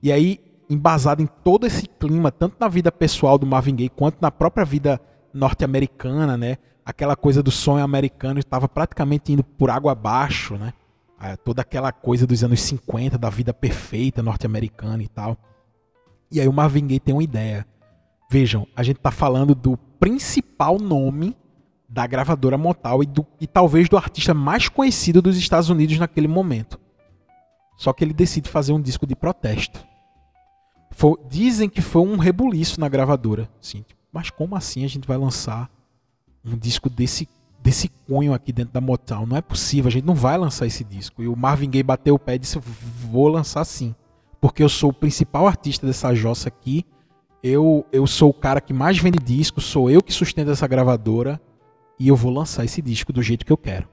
E 0.02 0.12
aí, 0.12 0.40
embasado 0.68 1.22
em 1.22 1.26
todo 1.26 1.66
esse 1.66 1.86
clima, 1.86 2.30
tanto 2.30 2.56
na 2.58 2.68
vida 2.68 2.90
pessoal 2.90 3.38
do 3.38 3.46
Marvin 3.46 3.76
Gaye 3.76 3.88
quanto 3.88 4.18
na 4.20 4.30
própria 4.30 4.64
vida 4.64 5.00
norte-americana, 5.32 6.36
né? 6.36 6.56
Aquela 6.84 7.16
coisa 7.16 7.42
do 7.42 7.50
sonho 7.50 7.84
americano 7.84 8.38
estava 8.38 8.68
praticamente 8.68 9.32
indo 9.32 9.42
por 9.42 9.70
água 9.70 9.92
abaixo, 9.92 10.54
né? 10.56 10.72
É, 11.20 11.36
toda 11.36 11.62
aquela 11.62 11.92
coisa 11.92 12.26
dos 12.26 12.44
anos 12.44 12.60
50, 12.60 13.16
da 13.16 13.30
vida 13.30 13.52
perfeita 13.54 14.22
norte-americana 14.22 15.02
e 15.02 15.08
tal. 15.08 15.36
E 16.30 16.40
aí 16.40 16.48
o 16.48 16.52
Marvin 16.52 16.86
Gaye 16.86 17.00
tem 17.00 17.14
uma 17.14 17.22
ideia. 17.22 17.66
Vejam, 18.30 18.66
a 18.74 18.82
gente 18.82 18.96
está 18.96 19.10
falando 19.10 19.54
do 19.54 19.76
principal 19.98 20.78
nome 20.78 21.36
da 21.88 22.06
gravadora 22.06 22.58
Motown 22.58 23.02
e, 23.02 23.08
e 23.40 23.46
talvez 23.46 23.88
do 23.88 23.96
artista 23.96 24.34
mais 24.34 24.68
conhecido 24.68 25.22
dos 25.22 25.36
Estados 25.36 25.70
Unidos 25.70 25.98
naquele 25.98 26.28
momento. 26.28 26.78
Só 27.76 27.92
que 27.92 28.04
ele 28.04 28.12
decide 28.12 28.48
fazer 28.48 28.72
um 28.72 28.80
disco 28.80 29.06
de 29.06 29.14
protesto. 29.14 29.84
Foi, 30.90 31.16
dizem 31.28 31.68
que 31.68 31.80
foi 31.80 32.02
um 32.02 32.16
rebuliço 32.16 32.80
na 32.80 32.88
gravadora. 32.88 33.48
Assim, 33.60 33.84
mas 34.12 34.30
como 34.30 34.56
assim 34.56 34.84
a 34.84 34.88
gente 34.88 35.06
vai 35.06 35.16
lançar 35.16 35.70
um 36.44 36.56
disco 36.56 36.88
desse, 36.88 37.28
desse 37.62 37.88
cunho 38.06 38.32
aqui 38.32 38.52
dentro 38.52 38.72
da 38.72 38.80
Motown? 38.80 39.26
Não 39.26 39.36
é 39.36 39.42
possível, 39.42 39.88
a 39.88 39.92
gente 39.92 40.04
não 40.04 40.14
vai 40.14 40.38
lançar 40.38 40.66
esse 40.66 40.84
disco. 40.84 41.22
E 41.22 41.28
o 41.28 41.36
Marvin 41.36 41.70
Gaye 41.70 41.82
bateu 41.82 42.14
o 42.14 42.18
pé 42.18 42.36
e 42.36 42.38
disse: 42.38 42.58
vou 42.58 43.28
lançar 43.28 43.64
sim. 43.64 43.94
Porque 44.40 44.62
eu 44.62 44.68
sou 44.68 44.90
o 44.90 44.94
principal 44.94 45.46
artista 45.46 45.86
dessa 45.86 46.14
jossa 46.14 46.48
aqui. 46.48 46.84
Eu, 47.42 47.86
eu 47.92 48.06
sou 48.06 48.30
o 48.30 48.34
cara 48.34 48.60
que 48.60 48.72
mais 48.72 48.98
vende 48.98 49.18
disco, 49.18 49.60
sou 49.60 49.90
eu 49.90 50.02
que 50.02 50.12
sustento 50.12 50.50
essa 50.50 50.66
gravadora 50.66 51.40
e 51.98 52.08
eu 52.08 52.16
vou 52.16 52.32
lançar 52.32 52.64
esse 52.64 52.82
disco 52.82 53.12
do 53.12 53.22
jeito 53.22 53.44
que 53.44 53.52
eu 53.52 53.56
quero. 53.56 53.88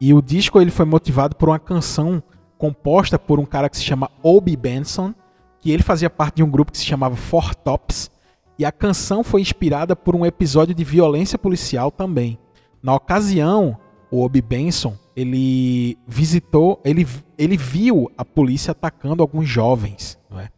E 0.00 0.14
o 0.14 0.22
disco 0.22 0.60
ele 0.60 0.70
foi 0.70 0.86
motivado 0.86 1.36
por 1.36 1.48
uma 1.48 1.58
canção 1.58 2.22
composta 2.56 3.18
por 3.18 3.38
um 3.38 3.44
cara 3.44 3.68
que 3.68 3.76
se 3.76 3.82
chama 3.82 4.10
Obi 4.22 4.56
Benson, 4.56 5.14
que 5.60 5.70
ele 5.70 5.82
fazia 5.82 6.08
parte 6.08 6.36
de 6.36 6.42
um 6.42 6.50
grupo 6.50 6.72
que 6.72 6.78
se 6.78 6.84
chamava 6.84 7.16
Four 7.16 7.54
Tops, 7.54 8.10
e 8.58 8.64
a 8.64 8.72
canção 8.72 9.24
foi 9.24 9.40
inspirada 9.40 9.96
por 9.96 10.14
um 10.14 10.26
episódio 10.26 10.74
de 10.74 10.84
violência 10.84 11.38
policial 11.38 11.90
também. 11.90 12.38
Na 12.82 12.94
ocasião, 12.94 13.78
o 14.10 14.22
Obi 14.22 14.42
Benson, 14.42 14.94
ele 15.16 15.96
visitou, 16.06 16.80
ele, 16.84 17.06
ele 17.38 17.56
viu 17.56 18.10
a 18.18 18.24
polícia 18.24 18.72
atacando 18.72 19.22
alguns 19.22 19.48
jovens. 19.48 20.18
É? 20.32 20.48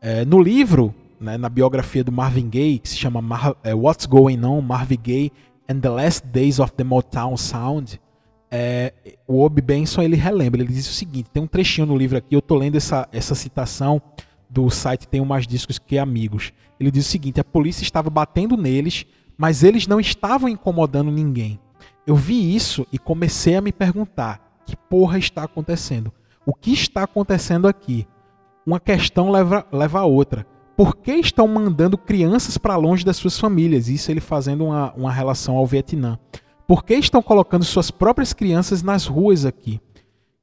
É, 0.00 0.24
no 0.24 0.40
livro, 0.40 0.94
né, 1.20 1.36
na 1.36 1.48
biografia 1.48 2.04
do 2.04 2.12
Marvin 2.12 2.48
Gaye, 2.48 2.78
que 2.78 2.88
se 2.88 2.96
chama 2.96 3.20
Mar 3.20 3.56
é, 3.64 3.74
What's 3.74 4.06
Going 4.06 4.44
On, 4.44 4.60
Marvin 4.60 5.00
Gaye 5.02 5.32
and 5.68 5.80
the 5.80 5.88
Last 5.88 6.26
Days 6.26 6.60
of 6.60 6.72
the 6.72 6.84
Motown 6.84 7.36
Sound, 7.36 8.00
é, 8.50 8.92
o 9.26 9.42
Obi 9.42 9.60
Benson 9.60 10.02
ele 10.02 10.16
relembra, 10.16 10.62
ele 10.62 10.72
diz 10.72 10.88
o 10.88 10.92
seguinte, 10.92 11.28
tem 11.30 11.42
um 11.42 11.46
trechinho 11.46 11.86
no 11.86 11.96
livro 11.96 12.16
aqui, 12.16 12.34
eu 12.34 12.40
tô 12.40 12.54
lendo 12.54 12.76
essa, 12.76 13.08
essa 13.12 13.34
citação 13.34 14.00
do 14.48 14.68
site 14.70 15.08
Tenho 15.08 15.26
Mais 15.26 15.46
Discos 15.46 15.78
Que 15.78 15.98
Amigos. 15.98 16.52
Ele 16.78 16.90
diz 16.90 17.06
o 17.06 17.10
seguinte, 17.10 17.40
a 17.40 17.44
polícia 17.44 17.82
estava 17.82 18.08
batendo 18.08 18.56
neles, 18.56 19.06
mas 19.36 19.62
eles 19.62 19.86
não 19.86 20.00
estavam 20.00 20.48
incomodando 20.48 21.10
ninguém. 21.10 21.58
Eu 22.06 22.16
vi 22.16 22.54
isso 22.54 22.86
e 22.92 22.98
comecei 22.98 23.56
a 23.56 23.60
me 23.60 23.72
perguntar, 23.72 24.62
que 24.66 24.76
porra 24.76 25.18
está 25.18 25.44
acontecendo? 25.44 26.12
O 26.46 26.54
que 26.54 26.72
está 26.72 27.02
acontecendo 27.02 27.68
aqui? 27.68 28.06
Uma 28.66 28.80
questão 28.80 29.30
leva, 29.30 29.66
leva 29.72 30.00
a 30.00 30.04
outra 30.04 30.46
por 30.78 30.94
que 30.94 31.10
estão 31.10 31.48
mandando 31.48 31.98
crianças 31.98 32.56
para 32.56 32.76
longe 32.76 33.04
das 33.04 33.16
suas 33.16 33.36
famílias? 33.36 33.88
Isso 33.88 34.12
ele 34.12 34.20
fazendo 34.20 34.66
uma, 34.66 34.92
uma 34.92 35.10
relação 35.10 35.56
ao 35.56 35.66
Vietnã. 35.66 36.16
Por 36.68 36.84
que 36.84 36.94
estão 36.94 37.20
colocando 37.20 37.64
suas 37.64 37.90
próprias 37.90 38.32
crianças 38.32 38.80
nas 38.80 39.04
ruas 39.04 39.44
aqui? 39.44 39.80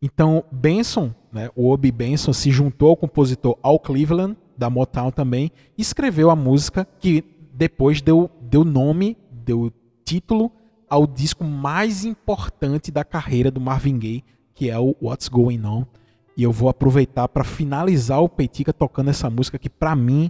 Então, 0.01 0.43
Benson, 0.51 1.13
né, 1.31 1.49
o 1.55 1.69
Obi 1.69 1.91
Benson, 1.91 2.33
se 2.33 2.51
juntou 2.51 2.89
ao 2.89 2.97
compositor 2.97 3.57
Al 3.63 3.79
Cleveland, 3.79 4.37
da 4.57 4.69
Motown 4.69 5.11
também, 5.11 5.51
e 5.77 5.81
escreveu 5.81 6.29
a 6.29 6.35
música 6.35 6.87
que 6.99 7.23
depois 7.53 8.01
deu, 8.01 8.29
deu 8.41 8.63
nome, 8.63 9.17
deu 9.31 9.71
título 10.03 10.51
ao 10.89 11.07
disco 11.07 11.43
mais 11.43 12.05
importante 12.05 12.91
da 12.91 13.03
carreira 13.03 13.49
do 13.49 13.59
Marvin 13.59 13.97
Gaye, 13.97 14.23
que 14.53 14.69
é 14.69 14.79
o 14.79 14.95
What's 15.01 15.27
Going 15.27 15.65
On. 15.65 15.85
E 16.37 16.43
eu 16.43 16.51
vou 16.51 16.69
aproveitar 16.69 17.27
para 17.27 17.43
finalizar 17.43 18.21
o 18.21 18.29
Peitica 18.29 18.73
tocando 18.73 19.09
essa 19.09 19.29
música 19.29 19.57
que 19.57 19.69
para 19.69 19.95
mim, 19.95 20.29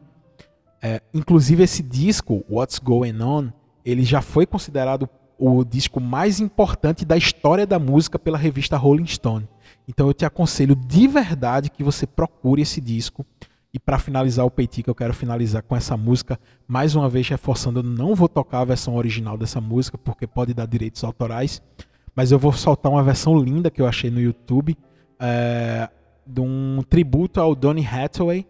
é, 0.81 1.01
inclusive 1.13 1.63
esse 1.63 1.81
disco, 1.81 2.43
What's 2.49 2.79
Going 2.79 3.21
On, 3.21 3.49
ele 3.83 4.03
já 4.03 4.21
foi 4.21 4.45
considerado 4.45 5.09
o 5.37 5.63
disco 5.63 5.99
mais 5.99 6.39
importante 6.39 7.03
da 7.03 7.17
história 7.17 7.65
da 7.67 7.77
música 7.77 8.17
pela 8.17 8.37
revista 8.37 8.77
Rolling 8.77 9.07
Stone. 9.07 9.47
Então 9.87 10.07
eu 10.07 10.13
te 10.13 10.25
aconselho 10.25 10.75
de 10.75 11.07
verdade 11.07 11.69
que 11.69 11.83
você 11.83 12.07
procure 12.07 12.61
esse 12.61 12.81
disco. 12.81 13.25
E 13.73 13.79
para 13.79 13.99
finalizar 13.99 14.45
o 14.45 14.51
Peitica, 14.51 14.89
eu 14.89 14.95
quero 14.95 15.13
finalizar 15.13 15.61
com 15.61 15.75
essa 15.75 15.97
música, 15.97 16.39
mais 16.65 16.95
uma 16.95 17.09
vez 17.09 17.27
reforçando, 17.27 17.79
eu 17.79 17.83
não 17.83 18.15
vou 18.15 18.29
tocar 18.29 18.61
a 18.61 18.65
versão 18.65 18.95
original 18.95 19.37
dessa 19.37 19.59
música 19.59 19.97
porque 19.97 20.25
pode 20.25 20.53
dar 20.53 20.65
direitos 20.65 21.03
autorais, 21.03 21.61
mas 22.15 22.31
eu 22.31 22.39
vou 22.39 22.53
soltar 22.53 22.89
uma 22.89 23.03
versão 23.03 23.37
linda 23.37 23.69
que 23.69 23.81
eu 23.81 23.87
achei 23.87 24.09
no 24.09 24.21
YouTube 24.21 24.77
é, 25.19 25.89
de 26.25 26.39
um 26.39 26.81
tributo 26.89 27.41
ao 27.41 27.53
Donny 27.53 27.85
Hathaway, 27.85 28.47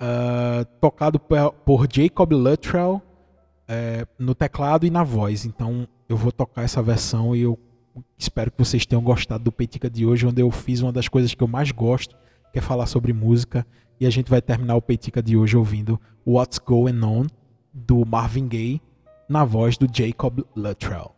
uh, 0.00 0.64
tocado 0.80 1.18
por, 1.18 1.86
Jacob 1.90 2.32
Luttrell 2.32 3.00
é, 3.66 4.06
no 4.18 4.34
teclado 4.34 4.86
e 4.86 4.90
na 4.90 5.02
voz. 5.02 5.44
Então 5.44 5.86
eu 6.08 6.16
vou 6.16 6.32
tocar 6.32 6.62
essa 6.62 6.82
versão 6.82 7.34
e 7.34 7.42
eu 7.42 7.58
espero 8.16 8.50
que 8.50 8.58
vocês 8.58 8.86
tenham 8.86 9.02
gostado 9.02 9.44
do 9.44 9.52
Petica 9.52 9.88
de 9.88 10.06
hoje, 10.06 10.26
onde 10.26 10.42
eu 10.42 10.50
fiz 10.50 10.80
uma 10.80 10.92
das 10.92 11.08
coisas 11.08 11.34
que 11.34 11.42
eu 11.42 11.48
mais 11.48 11.70
gosto, 11.70 12.16
que 12.52 12.58
é 12.58 12.62
falar 12.62 12.86
sobre 12.86 13.12
música. 13.12 13.66
E 14.00 14.06
a 14.06 14.10
gente 14.10 14.30
vai 14.30 14.40
terminar 14.40 14.76
o 14.76 14.82
Petica 14.82 15.22
de 15.22 15.36
hoje 15.36 15.56
ouvindo 15.56 16.00
What's 16.26 16.58
Going 16.58 17.02
On, 17.02 17.26
do 17.72 18.04
Marvin 18.06 18.48
Gaye, 18.48 18.80
na 19.28 19.44
voz 19.44 19.76
do 19.76 19.86
Jacob 19.92 20.40
Luttrell. 20.56 21.17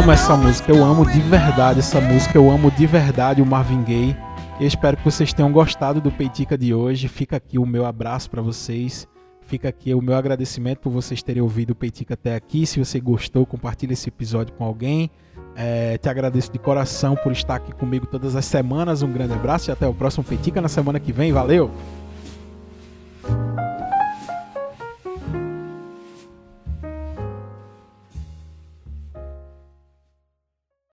Amo 0.00 0.12
essa 0.12 0.34
música, 0.34 0.72
eu 0.72 0.82
amo 0.82 1.04
de 1.04 1.20
verdade 1.20 1.80
essa 1.80 2.00
música, 2.00 2.38
eu 2.38 2.50
amo 2.50 2.70
de 2.70 2.86
verdade 2.86 3.42
o 3.42 3.46
Marvin 3.46 3.82
Gaye. 3.82 4.16
Eu 4.58 4.66
espero 4.66 4.96
que 4.96 5.04
vocês 5.04 5.30
tenham 5.34 5.52
gostado 5.52 6.00
do 6.00 6.10
Peitica 6.10 6.56
de 6.56 6.72
hoje. 6.72 7.06
Fica 7.06 7.36
aqui 7.36 7.58
o 7.58 7.66
meu 7.66 7.84
abraço 7.84 8.30
para 8.30 8.40
vocês. 8.40 9.06
Fica 9.42 9.68
aqui 9.68 9.94
o 9.94 10.00
meu 10.00 10.14
agradecimento 10.14 10.78
por 10.78 10.90
vocês 10.90 11.22
terem 11.22 11.42
ouvido 11.42 11.72
o 11.72 11.74
Peitica 11.74 12.14
até 12.14 12.34
aqui. 12.34 12.64
Se 12.64 12.78
você 12.78 12.98
gostou, 12.98 13.44
compartilhe 13.44 13.92
esse 13.92 14.08
episódio 14.08 14.54
com 14.54 14.64
alguém. 14.64 15.10
É, 15.54 15.98
te 15.98 16.08
agradeço 16.08 16.50
de 16.50 16.58
coração 16.58 17.14
por 17.14 17.32
estar 17.32 17.56
aqui 17.56 17.72
comigo 17.74 18.06
todas 18.06 18.34
as 18.34 18.46
semanas. 18.46 19.02
Um 19.02 19.12
grande 19.12 19.34
abraço 19.34 19.70
e 19.70 19.72
até 19.72 19.86
o 19.86 19.92
próximo 19.92 20.24
Peitica 20.24 20.62
na 20.62 20.68
semana 20.68 20.98
que 20.98 21.12
vem. 21.12 21.30
Valeu! 21.30 21.70